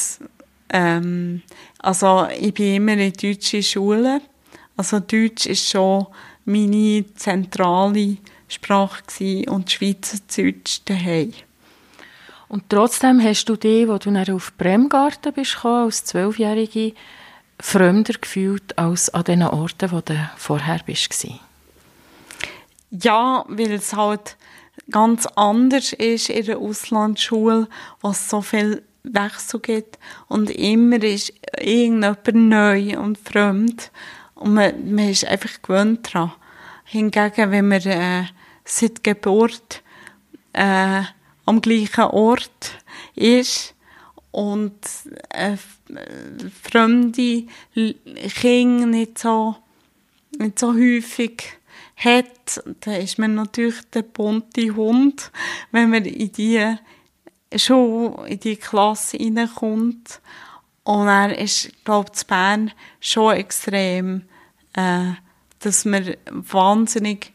ähm, 0.70 1.42
also 1.78 2.26
ich 2.38 2.54
bin 2.54 2.74
immer 2.74 2.96
in 2.96 3.12
deutsche 3.12 3.62
Schule, 3.62 4.20
Also 4.76 5.00
Deutsch 5.00 5.46
ist 5.46 5.68
schon 5.68 6.06
meine 6.44 7.04
zentrale 7.14 8.18
Sprache 8.48 9.44
und 9.48 9.70
Schweizerdeutsch 9.70 10.80
daheim. 10.84 11.32
Und 12.48 12.64
trotzdem 12.68 13.22
hast 13.22 13.46
du 13.46 13.56
dich, 13.56 13.88
als 13.88 14.04
du 14.04 14.10
dann 14.10 14.30
auf 14.30 14.52
Bremgarten 14.56 15.32
bist 15.32 15.64
als 15.64 16.04
Zwölfjährige, 16.04 16.94
fremder 17.58 18.14
gefühlt 18.20 18.78
als 18.78 19.10
an 19.10 19.24
den 19.24 19.42
Orten, 19.42 19.90
wo 19.90 20.00
du 20.00 20.14
vorher 20.36 20.80
bist. 20.84 21.26
Ja, 22.90 23.44
weil 23.48 23.72
es 23.72 23.94
halt 23.94 24.36
ganz 24.90 25.26
anders 25.34 25.92
ist 25.92 26.30
in 26.30 26.46
der 26.46 26.58
Auslandsschule, 26.58 27.68
was 28.00 28.30
so 28.30 28.42
viel 28.42 28.82
Wechsel 29.02 29.60
gibt 29.60 29.98
und 30.28 30.50
immer 30.50 31.02
ist 31.02 31.32
irgendjemand 31.58 32.34
neu 32.34 32.98
und 32.98 33.18
fremd 33.18 33.90
und 34.34 34.54
man, 34.54 34.94
man 34.94 35.08
ist 35.08 35.24
einfach 35.24 35.62
gewöhnt 35.62 36.12
daran. 36.12 36.32
Hingegen, 36.84 37.50
wenn 37.50 37.68
man 37.68 37.82
äh, 37.82 38.24
seit 38.64 39.02
Geburt 39.02 39.82
äh, 40.52 41.02
am 41.46 41.60
gleichen 41.60 42.04
Ort 42.04 42.78
ist 43.14 43.74
und 44.32 44.78
äh, 45.30 45.56
fremde 46.62 47.46
Kinder 47.74 48.86
nicht 48.86 49.18
so, 49.18 49.56
nicht 50.38 50.58
so 50.58 50.74
häufig 50.74 51.44
hat, 51.96 52.62
dann 52.80 53.00
ist 53.00 53.18
man 53.18 53.34
natürlich 53.34 53.80
der 53.94 54.02
bunte 54.02 54.74
Hund, 54.76 55.30
wenn 55.72 55.90
man 55.90 56.04
in 56.04 56.32
die 56.32 56.76
Schule, 57.56 58.28
in 58.28 58.40
die 58.40 58.56
Klasse 58.56 59.18
reinkommt. 59.18 60.20
Und 60.84 61.08
er 61.08 61.36
ist, 61.38 61.72
glaube 61.84 62.10
ich, 62.14 62.20
in 62.20 62.26
Bern 62.28 62.72
schon 63.00 63.34
extrem, 63.34 64.22
äh, 64.74 65.12
dass 65.60 65.84
man 65.84 66.14
wahnsinnig 66.28 67.32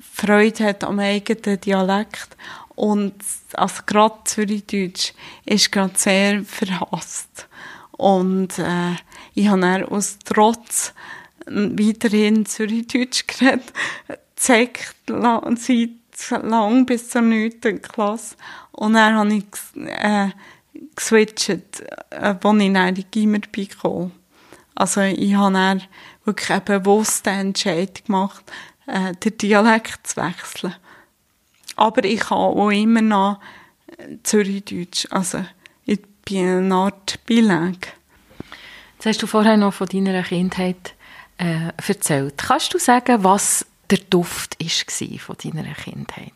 Freude 0.00 0.64
hat 0.64 0.84
am 0.84 1.00
eigenen 1.00 1.60
Dialekt. 1.60 2.36
Und 2.78 3.14
also 3.54 3.82
gerade 3.86 4.20
Zürichdeutsch 4.22 5.12
ist 5.44 5.72
gerade 5.72 5.94
sehr 5.96 6.44
verhasst. 6.44 7.48
Und 7.90 8.56
äh, 8.60 8.94
ich 9.34 9.48
habe 9.48 9.62
dann 9.62 9.84
aus 9.86 10.20
Trotz 10.24 10.94
weiterhin 11.46 12.46
Zürichdeutsch 12.46 13.26
geredet, 13.26 13.72
zeigt 14.36 14.94
seit 15.08 16.40
lang 16.40 16.86
bis 16.86 17.10
zur 17.10 17.22
9. 17.22 17.82
Klasse. 17.82 18.36
Und 18.70 18.92
dann 18.92 19.16
habe 19.16 19.34
ich 19.34 19.44
äh, 19.84 20.28
geswitcht, 20.94 21.48
äh, 22.10 22.16
als 22.20 22.44
ich 22.44 22.72
dann 22.72 22.94
die 22.94 23.06
Gimmer 23.10 23.40
bekommen 23.40 24.12
Also 24.76 25.00
ich 25.00 25.34
habe 25.34 25.52
dann 25.52 25.82
wirklich 26.24 26.50
eine 26.50 26.60
bewusste 26.60 27.30
Entscheidung 27.30 28.04
gemacht, 28.06 28.44
äh, 28.86 29.14
den 29.14 29.36
Dialekt 29.36 30.06
zu 30.06 30.18
wechseln. 30.18 30.76
Aber 31.78 32.04
ich 32.04 32.20
kann 32.20 32.38
auch 32.38 32.70
immer 32.70 33.02
noch 33.02 33.40
Zürichdeutsch. 34.24 35.06
Also 35.10 35.44
ich 35.84 36.00
bin 36.24 36.48
eine 36.48 36.74
Art 36.74 37.24
Bilingue. 37.24 37.78
Jetzt 38.94 39.06
hast 39.06 39.22
du 39.22 39.26
vorher 39.28 39.56
noch 39.56 39.74
von 39.74 39.86
deiner 39.86 40.24
Kindheit 40.24 40.94
äh, 41.38 41.70
erzählt. 41.76 42.36
Kannst 42.36 42.74
du 42.74 42.78
sagen, 42.78 43.22
was 43.22 43.64
der 43.90 43.98
Duft 44.10 44.56
war 44.60 45.18
von 45.20 45.36
deiner 45.42 45.72
Kindheit? 45.74 46.32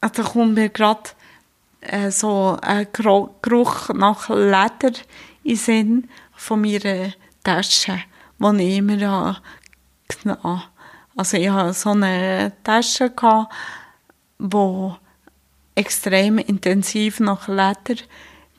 Also 0.00 0.22
kommt 0.22 0.54
mir 0.54 0.70
gerade 0.70 1.10
äh, 1.82 2.10
so 2.10 2.56
ein 2.62 2.86
Geruch 2.92 3.90
nach 3.90 4.30
Leder 4.30 4.96
in 5.44 5.50
den 5.50 5.56
Sinn 5.56 6.08
von 6.34 6.62
meiner 6.62 7.12
Tasche, 7.44 8.00
die 8.38 8.62
ich 8.62 8.78
immer 8.78 8.96
genommen 10.08 10.42
habe. 10.42 10.62
Also 11.16 11.38
ich 11.38 11.48
hatte 11.48 11.72
so 11.72 11.90
eine 11.90 12.52
Tasche, 12.62 13.10
die 14.38 14.92
extrem 15.74 16.38
intensiv 16.38 17.20
nach 17.20 17.48
Leder 17.48 17.96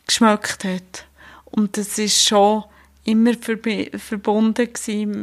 geschmeckt 0.06 0.64
hat. 0.64 1.06
Und 1.46 1.78
das 1.78 1.98
ist 1.98 2.28
schon 2.28 2.64
immer 3.04 3.34
verbunden 3.36 4.70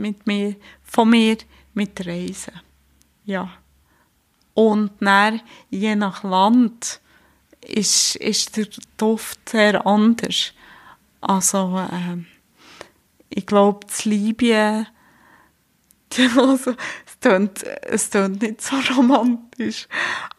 mit 0.00 0.26
mir, 0.26 0.56
von 0.82 1.10
mir 1.10 1.36
mit 1.74 2.06
Reisen. 2.06 2.60
Ja. 3.24 3.50
Und 4.54 4.92
dann, 5.00 5.40
je 5.70 5.96
nach 5.96 6.22
Land, 6.22 7.00
ist, 7.60 8.16
ist 8.16 8.56
der 8.56 8.68
Duft 8.96 9.48
sehr 9.48 9.84
anders. 9.86 10.52
Also, 11.20 11.78
äh, 11.78 12.22
ich 13.30 13.46
glaube, 13.46 13.86
das 13.86 14.04
Libyen, 14.04 14.86
also, 16.36 16.74
klingt, 17.24 17.62
es 17.62 18.10
klingt 18.10 18.42
nicht 18.42 18.60
so 18.60 18.76
romantisch, 18.96 19.88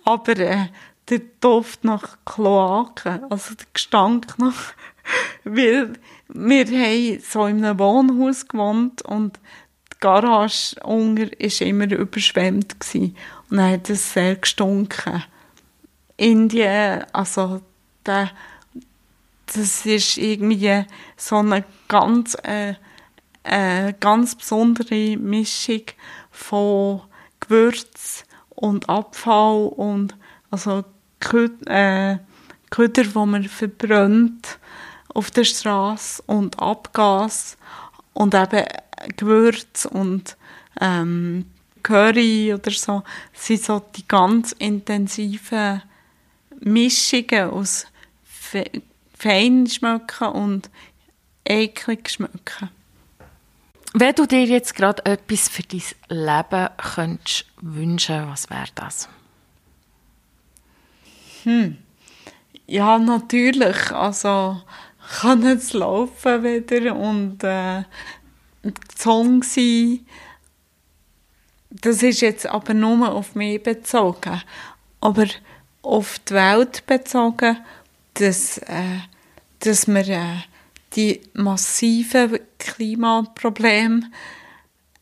aber 0.04 0.38
äh, 0.38 0.68
der 1.10 1.22
Duft 1.40 1.84
nach 1.84 2.18
Kloaken, 2.26 3.24
also 3.30 3.56
der 3.56 3.66
Gestank 3.74 4.38
nach, 4.38 4.74
weil 5.44 5.94
wir 6.28 6.66
haben 6.66 7.20
so 7.22 7.46
in 7.46 7.64
einem 7.64 7.80
Wohnhaus 7.80 8.48
gewohnt 8.48 9.02
und 9.04 9.38
die 9.94 9.98
Garage 10.00 10.76
unter 10.84 11.24
war 11.24 11.68
immer 11.68 11.92
überschwemmt 11.92 12.80
gewesen. 12.80 13.16
und 13.50 13.58
dann 13.58 13.72
hat 13.72 13.90
es 13.90 14.14
sehr 14.14 14.36
gestunken. 14.36 15.24
Indien, 16.18 17.04
also 17.14 17.62
der, 18.06 18.32
das 19.48 19.86
ist 19.86 20.18
irgendwie 20.18 20.86
so 21.18 21.38
eine 21.38 21.64
ganz, 21.88 22.36
äh, 22.44 22.76
äh, 23.44 23.94
ganz 24.00 24.36
besondere 24.36 25.18
Mischung 25.18 25.84
von 26.36 27.02
Gewürz 27.40 28.26
und 28.50 28.90
Abfall 28.90 29.68
und 29.68 30.16
also 30.52 30.84
äh, 31.68 32.18
Köder, 32.70 33.04
die 33.04 33.26
man 33.26 33.44
verbrennt 33.46 34.60
auf 35.14 35.32
der 35.32 35.46
Straße 35.46 36.22
und 36.26 36.60
Abgas 36.60 37.58
und 38.14 38.34
eben 38.34 38.66
Gewürz 39.16 39.86
und 39.86 40.36
ähm, 40.82 41.46
Curry 41.84 42.54
oder 42.54 42.72
so, 42.72 43.04
sind 43.34 43.64
so 43.64 43.82
die 43.96 44.08
ganz 44.08 44.52
intensiven 44.54 45.84
Mischungen 46.60 47.50
aus 47.50 47.88
fe 48.24 48.66
fein 49.18 49.70
und 50.34 50.70
eklig 51.46 52.10
schmecken. 52.10 52.70
Wenn 53.98 54.14
du 54.14 54.26
dir 54.26 54.44
jetzt 54.44 54.76
gerade 54.76 55.06
etwas 55.06 55.48
für 55.48 55.64
dein 55.64 55.82
Leben 56.10 56.68
könntest 56.76 57.46
wünschen, 57.62 58.28
was 58.28 58.50
wäre 58.50 58.68
das? 58.76 59.08
Hm. 61.44 61.78
Ja, 62.68 63.00
natürlich. 63.00 63.92
Also 63.94 64.62
kann 65.22 65.46
es 65.46 65.72
laufen 65.72 66.44
wieder 66.44 66.94
und 66.94 67.42
äh, 67.46 67.84
Song 68.98 69.44
sein. 69.44 70.06
Das 71.70 72.04
ist 72.04 72.20
jetzt 72.20 72.48
aber 72.48 72.74
nur 72.74 73.14
auf 73.14 73.34
mich 73.34 73.64
bezogen. 73.64 74.42
Aber 75.00 75.28
auf 75.84 76.20
die 76.20 76.34
Welt 76.34 76.86
bezogen, 76.86 77.60
dass, 78.16 78.58
äh, 78.58 79.00
dass 79.60 79.88
man 79.88 80.04
äh, 80.04 80.36
die 80.96 81.22
massiven 81.34 82.40
Klimaprobleme 82.58 84.10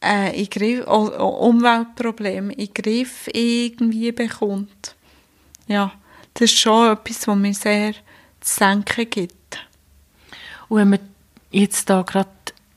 äh, 0.03 0.41
in 0.41 0.49
Griff, 0.49 0.85
Umweltprobleme 0.87 2.53
in 2.53 2.67
den 2.67 2.73
Griff 2.73 3.29
irgendwie 3.31 4.11
bekommt. 4.11 4.95
Ja, 5.67 5.93
das 6.33 6.51
ist 6.51 6.59
schon 6.59 6.91
etwas, 6.91 7.27
was 7.27 7.37
mir 7.37 7.53
sehr 7.53 7.93
zu 8.41 8.59
denken 8.59 9.09
gibt. 9.09 9.67
Und 10.67 10.79
wenn 10.79 10.89
man 10.89 10.99
jetzt 11.51 11.89
da 11.89 12.01
gerade 12.01 12.29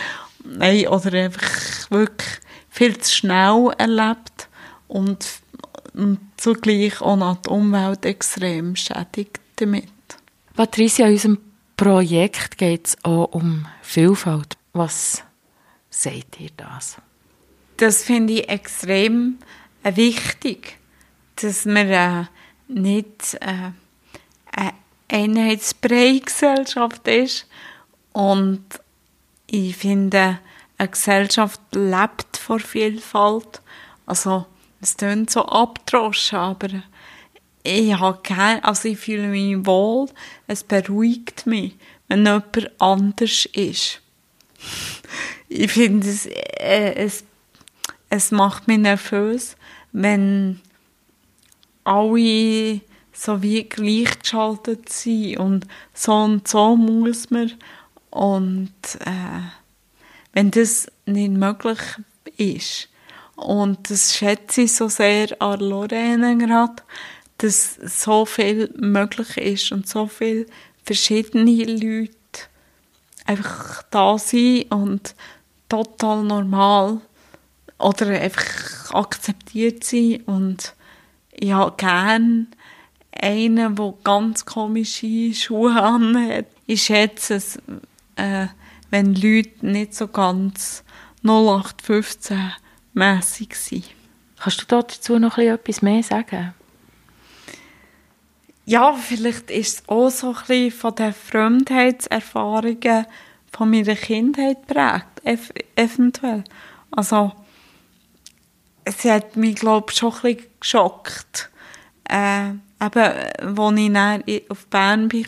nein, 0.45 0.89
oder 0.89 1.13
einfach 1.13 1.91
wirklich 1.91 2.41
viel 2.71 2.99
zu 2.99 3.15
schnell 3.15 3.73
erlebt 3.79 4.49
und 4.89 5.27
und 5.99 6.21
zugleich 6.37 7.01
auch 7.01 7.17
noch 7.17 7.43
die 7.43 7.49
Umwelt 7.51 8.05
extrem 8.05 8.77
schädigt 8.77 9.41
damit. 9.57 9.89
Patricia, 10.55 11.07
in 11.07 11.13
unserem 11.13 11.39
Projekt 11.77 12.57
geht 12.57 12.87
es 12.87 13.05
auch 13.05 13.33
um 13.33 13.67
Vielfalt. 13.83 14.57
Was 14.73 15.25
sagt 15.91 16.41
ihr 16.41 16.51
das? 16.57 16.99
Das 17.77 18.05
finde 18.05 18.35
ich 18.35 18.49
extrem 18.49 19.39
äh, 19.83 19.97
wichtig, 19.97 20.79
dass 21.37 21.67
wir 21.67 21.91
äh, 21.91 22.25
nicht 22.73 23.35
äh, 23.41 23.73
eine 24.53 24.73
Einheitsbrei-Gesellschaft 25.09 27.07
ist. 27.09 27.47
Und 28.13 28.65
ich 29.47 29.77
finde, 29.77 30.39
eine 30.77 30.89
Gesellschaft 30.89 31.58
lebt 31.73 32.37
vor 32.37 32.61
Vielfalt. 32.61 33.61
Also, 34.07 34.47
es 34.81 34.97
klingt 34.97 35.31
so 35.31 35.45
abgedroschen, 35.45 36.39
aber 36.39 36.69
ich 37.63 37.99
habe 37.99 38.21
gerne, 38.23 38.65
also 38.65 38.89
ich 38.89 38.99
fühle 38.99 39.29
mich 39.29 39.67
wohl, 39.67 40.09
es 40.47 40.63
beruhigt 40.63 41.47
mich, 41.47 41.75
wenn 42.09 42.25
jemand 42.25 42.71
anders 42.79 43.47
ist. 43.53 44.01
Ich 45.51 45.73
finde, 45.73 46.07
es, 46.07 46.27
äh, 46.27 46.93
es, 46.97 47.25
es 48.11 48.31
macht 48.31 48.69
mich 48.69 48.77
nervös, 48.77 49.57
wenn 49.93 50.61
alle 51.85 52.83
so 53.15 53.43
wie 53.43 53.65
gleichgeschaltet 53.65 54.91
sind 54.91 55.39
und 55.39 55.67
so 55.95 56.13
und 56.13 56.47
so 56.47 56.77
muss 56.77 57.31
man 57.31 57.53
und 58.11 58.73
äh, 59.01 59.41
wenn 60.35 60.51
das 60.51 60.87
nicht 61.09 61.33
möglich 61.33 61.79
ist 62.37 62.89
und 63.39 63.89
das 63.89 64.17
schätze 64.17 64.63
ich 64.63 64.75
so 64.75 64.89
sehr 64.89 65.41
an 65.41 65.61
Lorena 65.61 66.35
gerade, 66.35 66.83
dass 67.39 67.77
so 67.77 68.27
viel 68.27 68.75
möglich 68.77 69.37
ist 69.37 69.71
und 69.71 69.89
so 69.89 70.09
viele 70.09 70.47
verschiedene 70.83 71.65
Leute 71.65 72.17
einfach 73.27 73.85
da 73.91 74.19
sind 74.19 74.73
und 74.73 75.15
total 75.69 76.25
normal 76.25 77.01
oder 77.79 78.09
einfach 78.09 78.93
akzeptiert 78.93 79.85
sind 79.85 80.27
und 80.27 80.75
ich 81.31 81.53
habe 81.53 81.77
gerne 81.77 82.49
einen, 83.13 83.77
der 83.77 83.95
ganz 84.03 84.45
komische 84.45 85.33
Schuhe 85.33 85.75
hat. 85.75 86.47
Ich 86.67 86.83
schätze 86.83 87.37
es, 87.37 87.57
äh, 88.17 88.49
wenn 88.91 89.15
Leute 89.15 89.65
nicht 89.65 89.95
so 89.95 90.09
ganz 90.09 90.83
0815 91.23 92.53
mässig 92.95 93.55
sind. 93.57 93.85
Kannst 94.39 94.63
du 94.63 94.67
dazu 94.67 95.19
noch 95.19 95.39
etwas 95.39 95.83
mehr 95.83 96.03
sagen? 96.03 96.55
Ja, 98.65 98.93
vielleicht 98.93 99.51
ist 99.51 99.81
es 99.81 99.89
auch 99.89 100.11
so 100.11 100.29
ein 100.29 100.35
bisschen 100.35 100.71
von 100.73 100.95
den 100.95 101.15
Fremdheitserfahrungen 101.15 103.07
von 103.51 103.71
meiner 103.71 103.97
Kindheit 103.97 104.67
prägt, 104.67 105.49
eventuell. 105.75 106.45
Also, 106.91 107.33
es 108.85 109.05
hat 109.05 109.37
mich, 109.37 109.57
glaube 109.57 109.91
ich, 109.91 109.97
schon 109.97 110.13
ein 110.13 110.21
bisschen 110.21 110.51
geschockt. 110.61 111.51
Äh, 112.09 112.51
eben, 112.81 113.59
als 113.59 113.79
ich 113.79 113.93
dann 113.93 114.23
auf 114.51 114.67
Bern 114.67 115.09
bin 115.09 115.27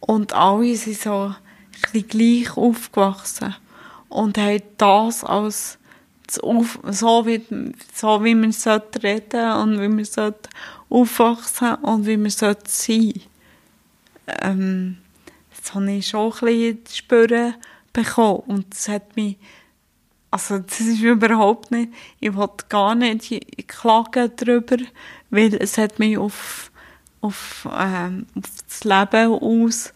und 0.00 0.32
alle 0.32 0.76
sind 0.76 1.00
so 1.00 1.26
ein 1.26 1.36
bisschen 1.82 2.08
gleich 2.08 2.56
aufgewachsen 2.56 3.54
und 4.14 4.38
haben 4.38 4.62
das 4.78 5.24
als 5.24 5.78
so 6.30 7.26
wie, 7.26 7.42
so 7.92 8.24
wie 8.24 8.34
man 8.34 8.52
sollte 8.52 9.02
reden 9.02 9.52
und 9.52 9.80
wie 9.80 9.88
man 9.88 10.04
sollte 10.04 10.48
aufwachsen 10.88 11.74
und 11.76 12.06
wie 12.06 12.16
man 12.16 12.30
sollte 12.30 12.62
sein. 12.66 13.20
Ähm, 14.26 14.98
das 15.50 15.74
habe 15.74 15.92
ich 15.92 16.06
schon 16.06 16.32
ein 16.32 16.40
bisschen 16.40 16.78
spüren 16.90 17.54
bekommen 17.92 18.42
und 18.46 18.72
das 18.72 18.88
hat 18.88 19.16
mich 19.16 19.36
also 20.30 20.58
das 20.58 20.80
ist 20.80 21.00
überhaupt 21.00 21.70
nicht, 21.70 21.92
ich 22.18 22.34
wollte 22.34 22.64
gar 22.68 22.96
nicht 22.96 23.68
klagen 23.68 24.32
darüber, 24.36 24.76
weil 25.30 25.54
es 25.54 25.78
hat 25.78 26.00
mich 26.00 26.18
auf, 26.18 26.72
auf, 27.20 27.68
ähm, 27.72 28.26
auf 28.34 28.50
das 28.68 28.82
Leben 28.82 29.32
aus 29.32 29.94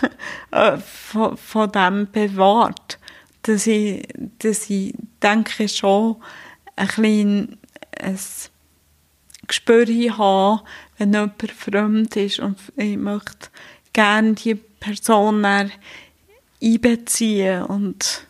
äh, 0.50 0.78
von, 0.78 1.36
von 1.36 1.70
dem 1.70 2.08
bewahrt 2.10 2.97
dass 3.48 3.66
ich, 3.66 4.06
dass 4.38 4.68
ich 4.68 4.94
denke 5.22 5.68
schon 5.68 6.16
ein 6.76 6.86
bisschen 6.86 7.58
ein 7.98 8.18
Gespür 9.46 9.86
habe, 10.18 10.62
wenn 10.98 11.12
jemand 11.14 11.50
fremd 11.52 12.16
ist 12.16 12.40
und 12.40 12.58
ich 12.76 12.96
möchte 12.98 13.48
gerne 13.94 14.34
die 14.34 14.54
Person 14.54 15.44
einbeziehen 16.60 17.62
und 17.62 18.26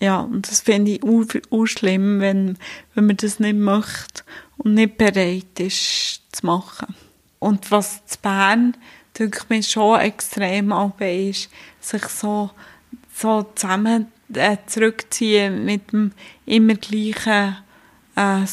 ja, 0.00 0.18
und 0.18 0.50
das 0.50 0.62
finde 0.62 0.90
ich 0.90 1.02
auch, 1.04 1.66
schlimm, 1.66 2.20
wenn, 2.20 2.58
wenn 2.94 3.06
man 3.06 3.16
das 3.16 3.38
nicht 3.38 3.54
möchte 3.54 4.24
und 4.56 4.74
nicht 4.74 4.98
bereit 4.98 5.60
ist 5.60 6.22
zu 6.32 6.44
machen. 6.44 6.96
Und 7.38 7.70
was 7.70 8.04
zu 8.06 8.18
Bern, 8.18 8.76
denke 9.16 9.38
ich 9.40 9.48
mir 9.48 9.62
schon 9.62 10.00
extrem 10.00 10.72
ab 10.72 11.00
ist, 11.00 11.50
sich 11.80 12.04
so 12.08 12.50
so 13.22 13.46
zusammen 13.54 14.08
äh, 14.34 14.56
zurückziehen 14.66 15.64
mit 15.64 15.92
dem 15.92 16.12
immer 16.44 16.74
gleichen 16.74 17.56
äh, 18.16 18.44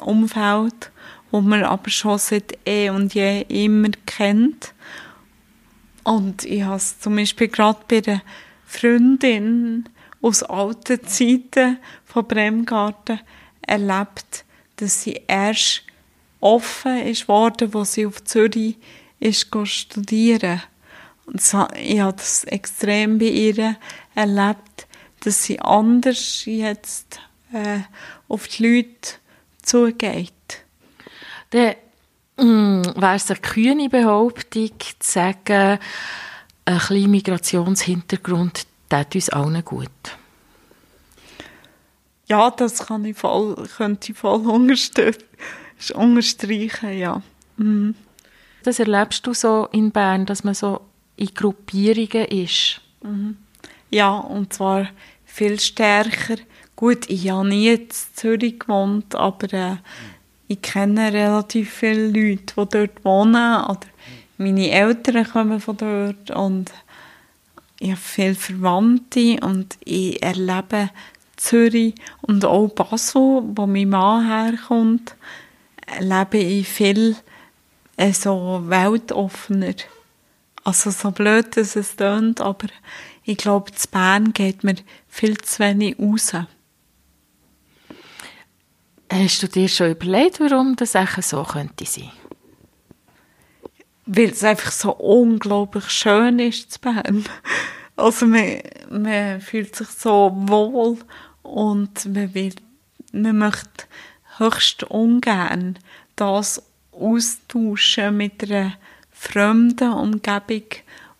Umfeld, 0.00 0.90
wo 1.30 1.40
man 1.40 1.64
aber 1.64 1.90
schon 1.90 2.18
seit 2.18 2.58
eh 2.66 2.90
und 2.90 3.14
je 3.14 3.42
immer 3.48 3.90
kennt. 4.06 4.74
Und 6.04 6.44
ich 6.44 6.62
habe 6.62 6.76
es 6.76 6.98
zum 7.00 7.16
Beispiel 7.16 7.48
gerade 7.48 7.80
bei 7.88 8.00
der 8.00 8.22
Freundin 8.66 9.88
aus 10.20 10.42
alten 10.42 11.04
Zeiten 11.06 11.78
von 12.04 12.26
Bremgarten 12.26 13.20
erlebt, 13.62 14.44
dass 14.76 15.02
sie 15.02 15.20
erst 15.26 15.82
offen 16.40 16.98
ist 16.98 17.28
worden, 17.28 17.72
wo 17.74 17.84
sie 17.84 18.06
auf 18.06 18.22
Zürich 18.24 18.76
ist 19.20 19.48
studieren. 19.64 20.62
Und 21.26 21.40
so, 21.40 21.68
ich 21.80 22.00
habe 22.00 22.16
das 22.16 22.44
extrem 22.44 23.18
bei 23.18 23.26
ihr 23.26 23.76
erlebt, 24.14 24.86
dass 25.20 25.44
sie 25.44 25.60
anders 25.60 26.44
jetzt 26.44 27.20
äh, 27.52 27.80
auf 28.28 28.48
die 28.48 28.66
Leute 28.66 29.14
zugeht. 29.62 30.32
Dann 31.50 31.74
mm, 32.36 32.82
wäre 32.96 33.16
es 33.16 33.30
eine 33.30 33.40
kühne 33.40 33.88
Behauptung, 33.88 34.70
zu 34.78 34.94
sagen, 35.00 35.78
ein 36.64 36.78
kleiner 36.78 37.08
Migrationshintergrund 37.08 38.66
tut 38.88 39.14
uns 39.14 39.28
allen 39.30 39.64
gut. 39.64 39.88
Ja, 42.26 42.50
das 42.50 42.86
kann 42.86 43.04
ich 43.04 43.16
voll, 43.16 43.68
könnte 43.76 44.12
ich 44.12 44.18
voll 44.18 44.46
unterstreichen, 45.94 46.98
ja. 46.98 47.22
Mhm. 47.56 47.94
Das 48.62 48.78
erlebst 48.78 49.26
du 49.26 49.34
so 49.34 49.68
in 49.72 49.90
Bern, 49.90 50.24
dass 50.24 50.44
man 50.44 50.54
so 50.54 50.82
in 51.16 51.34
Gruppierungen 51.34 52.26
ist? 52.26 52.80
Mhm. 53.02 53.36
Ja, 53.92 54.16
und 54.16 54.54
zwar 54.54 54.88
viel 55.26 55.60
stärker. 55.60 56.36
Gut, 56.76 57.10
ich 57.10 57.28
habe 57.28 57.46
nie 57.46 57.68
in 57.68 57.88
Zürich 57.90 58.58
gewohnt, 58.58 59.14
aber 59.14 59.52
äh, 59.52 59.76
ich 60.48 60.62
kenne 60.62 61.12
relativ 61.12 61.70
viele 61.70 62.06
Leute, 62.06 62.54
die 62.56 62.68
dort 62.70 63.04
wohnen. 63.04 63.64
Oder 63.64 63.86
meine 64.38 64.70
Eltern 64.70 65.30
kommen 65.30 65.60
von 65.60 65.76
dort 65.76 66.30
und 66.30 66.72
ich 67.80 67.90
habe 67.90 68.00
viele 68.00 68.34
Verwandte 68.34 69.38
und 69.42 69.76
ich 69.84 70.22
erlebe 70.22 70.88
Zürich 71.36 71.94
und 72.22 72.46
auch 72.46 72.68
Basel, 72.68 73.42
wo 73.44 73.66
mein 73.66 73.90
Mann 73.90 74.26
herkommt, 74.26 75.16
erlebe 75.86 76.38
ich 76.38 76.66
viel 76.66 77.14
äh, 77.98 78.12
so 78.12 78.62
weltoffener. 78.64 79.74
Also 80.64 80.90
so 80.90 81.10
blöd, 81.10 81.56
dass 81.56 81.76
es 81.76 81.96
klingt, 81.96 82.40
aber 82.40 82.68
ich 83.24 83.36
glaube, 83.36 83.72
zu 83.72 83.88
Bern 83.88 84.32
geht 84.32 84.64
mir 84.64 84.76
viel 85.08 85.36
zu 85.38 85.60
wenig 85.60 85.98
raus. 85.98 86.32
Hast 89.10 89.42
du 89.42 89.48
dir 89.48 89.68
schon 89.68 89.90
überlegt, 89.90 90.40
warum 90.40 90.74
das 90.74 90.96
so 91.20 91.42
könnte 91.42 91.84
sein? 91.84 92.10
Weil 94.06 94.30
es 94.30 94.42
einfach 94.42 94.72
so 94.72 94.92
unglaublich 94.92 95.88
schön 95.90 96.38
ist 96.38 96.72
zu 96.72 96.80
Bern. 96.80 97.24
Also 97.94 98.26
man, 98.26 98.58
man 98.88 99.40
fühlt 99.42 99.76
sich 99.76 99.88
so 99.88 100.32
wohl 100.34 100.96
und 101.42 102.06
man, 102.06 102.34
will, 102.34 102.54
man 103.12 103.36
möchte 103.36 103.84
höchst 104.38 104.84
ungern 104.84 105.78
das 106.16 106.62
austauschen 106.90 108.16
mit 108.16 108.42
einer 108.42 108.72
fremden 109.10 109.92
Umgebung, 109.92 110.64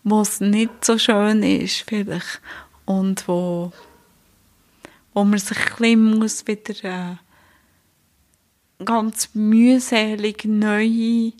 wo 0.03 0.21
es 0.21 0.39
nicht 0.39 0.83
so 0.83 0.97
schön 0.97 1.43
ist 1.43 1.83
vielleicht 1.87 2.41
und 2.85 3.27
wo, 3.27 3.71
wo 5.13 5.23
man 5.23 5.39
sich 5.39 5.57
ein 5.57 5.75
bisschen 5.77 6.19
muss 6.19 6.47
wieder 6.47 7.19
ganz 8.83 9.29
mühselig 9.33 10.45
neue 10.45 11.31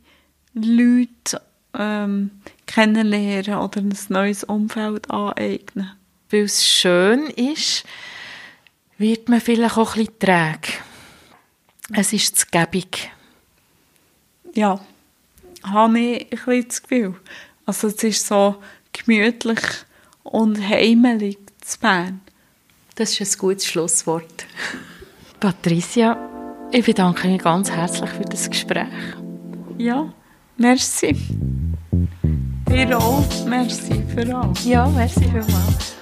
Leute 0.54 1.42
ähm, 1.74 2.32
kennenlernen 2.66 3.60
oder 3.60 3.82
ein 3.82 3.98
neues 4.10 4.44
Umfeld 4.44 5.10
aneignen. 5.10 5.92
Weil 6.30 6.44
es 6.44 6.66
schön 6.66 7.28
ist, 7.28 7.84
wird 8.98 9.30
man 9.30 9.42
vielleicht 9.42 9.78
auch 9.78 9.96
ein 9.96 10.06
bisschen 10.06 10.20
träge. 10.20 10.74
Es 11.94 12.14
ist 12.14 12.38
zu 12.38 12.46
gebig. 12.52 13.12
Ja, 14.54 14.80
habe 15.64 16.00
ich 16.00 16.22
ein 16.24 16.30
bisschen 16.30 16.68
das 16.68 16.84
Gefühl. 16.84 17.16
Also 17.66 17.88
es 17.88 18.04
ist 18.04 18.28
so 18.28 18.56
gemütlich 18.92 19.60
und 20.24 20.60
heimelig 20.62 21.38
zu 21.62 21.80
Bern. 21.80 22.22
Das 22.96 23.20
ist 23.20 23.36
ein 23.36 23.40
gutes 23.40 23.66
Schlusswort. 23.66 24.46
Patricia, 25.40 26.18
ich 26.72 26.86
bedanke 26.86 27.28
mich 27.28 27.42
ganz 27.42 27.72
herzlich 27.72 28.10
für 28.10 28.24
das 28.24 28.50
Gespräch. 28.50 28.88
Ja, 29.78 30.14
merci. 30.58 31.16
Dir 32.70 32.98
auch, 32.98 33.46
merci 33.46 34.04
für 34.14 34.36
alles. 34.36 34.66
Ja, 34.66 34.88
merci 34.88 35.22
vielmals. 35.22 35.96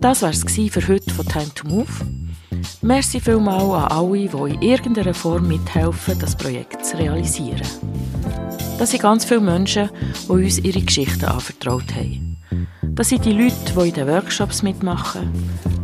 Das 0.00 0.22
war 0.22 0.30
es 0.30 0.42
für 0.42 0.88
heute 0.88 1.14
von 1.14 1.26
Time 1.26 1.54
to 1.54 1.68
Move. 1.68 1.86
Merci 2.82 3.20
vielmals 3.20 3.62
an 3.62 3.92
alle, 3.92 4.28
die 4.28 4.54
in 4.54 4.62
irgendeiner 4.62 5.14
Form 5.14 5.46
mithelfen, 5.46 6.18
das 6.18 6.36
Projekt 6.36 6.84
zu 6.84 6.98
realisieren. 6.98 7.62
Das 8.82 8.90
sind 8.90 9.00
ganz 9.00 9.24
viele 9.24 9.40
Menschen, 9.40 9.90
die 10.24 10.28
uns 10.28 10.58
ihre 10.58 10.80
Geschichten 10.80 11.26
anvertraut 11.26 11.94
haben. 11.94 12.36
Das 12.82 13.10
sind 13.10 13.24
die 13.24 13.30
Leute, 13.30 13.54
die 13.76 13.88
in 13.90 13.94
den 13.94 14.08
Workshops 14.08 14.64
mitmachen, 14.64 15.30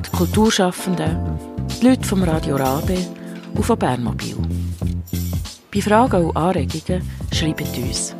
die 0.04 0.10
Kulturschaffenden, 0.16 1.16
die 1.80 1.86
Leute 1.86 2.02
vom 2.02 2.24
Radio 2.24 2.56
Rabe 2.56 2.98
und 3.54 3.62
von 3.62 3.78
Bernmobil. 3.78 4.36
Bei 5.72 5.80
Fragen 5.80 6.24
und 6.24 6.36
Anregungen 6.36 7.08
schreibt 7.32 7.78
uns. 7.78 8.16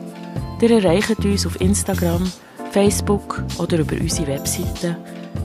Ihr 0.62 0.70
erreicht 0.70 1.24
uns 1.24 1.44
auf 1.44 1.60
Instagram, 1.60 2.30
Facebook 2.70 3.42
oder 3.58 3.80
über 3.80 3.96
unsere 4.00 4.28
Webseite 4.28 4.96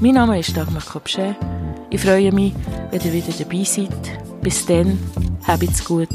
Mein 0.02 0.14
Name 0.14 0.40
ist 0.40 0.56
Dagmar 0.56 0.84
Kopschä. 0.84 1.36
Ich 1.94 2.02
freue 2.02 2.32
mich, 2.32 2.54
wenn 2.90 3.02
ihr 3.02 3.14
wieder 3.14 3.32
dabei 3.38 3.64
seid. 3.64 4.42
Bis 4.42 4.66
dann, 4.66 4.98
habt's 5.46 5.86
gut 5.86 6.10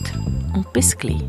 und 0.53 0.72
bis 0.72 0.99
gleich. 0.99 1.22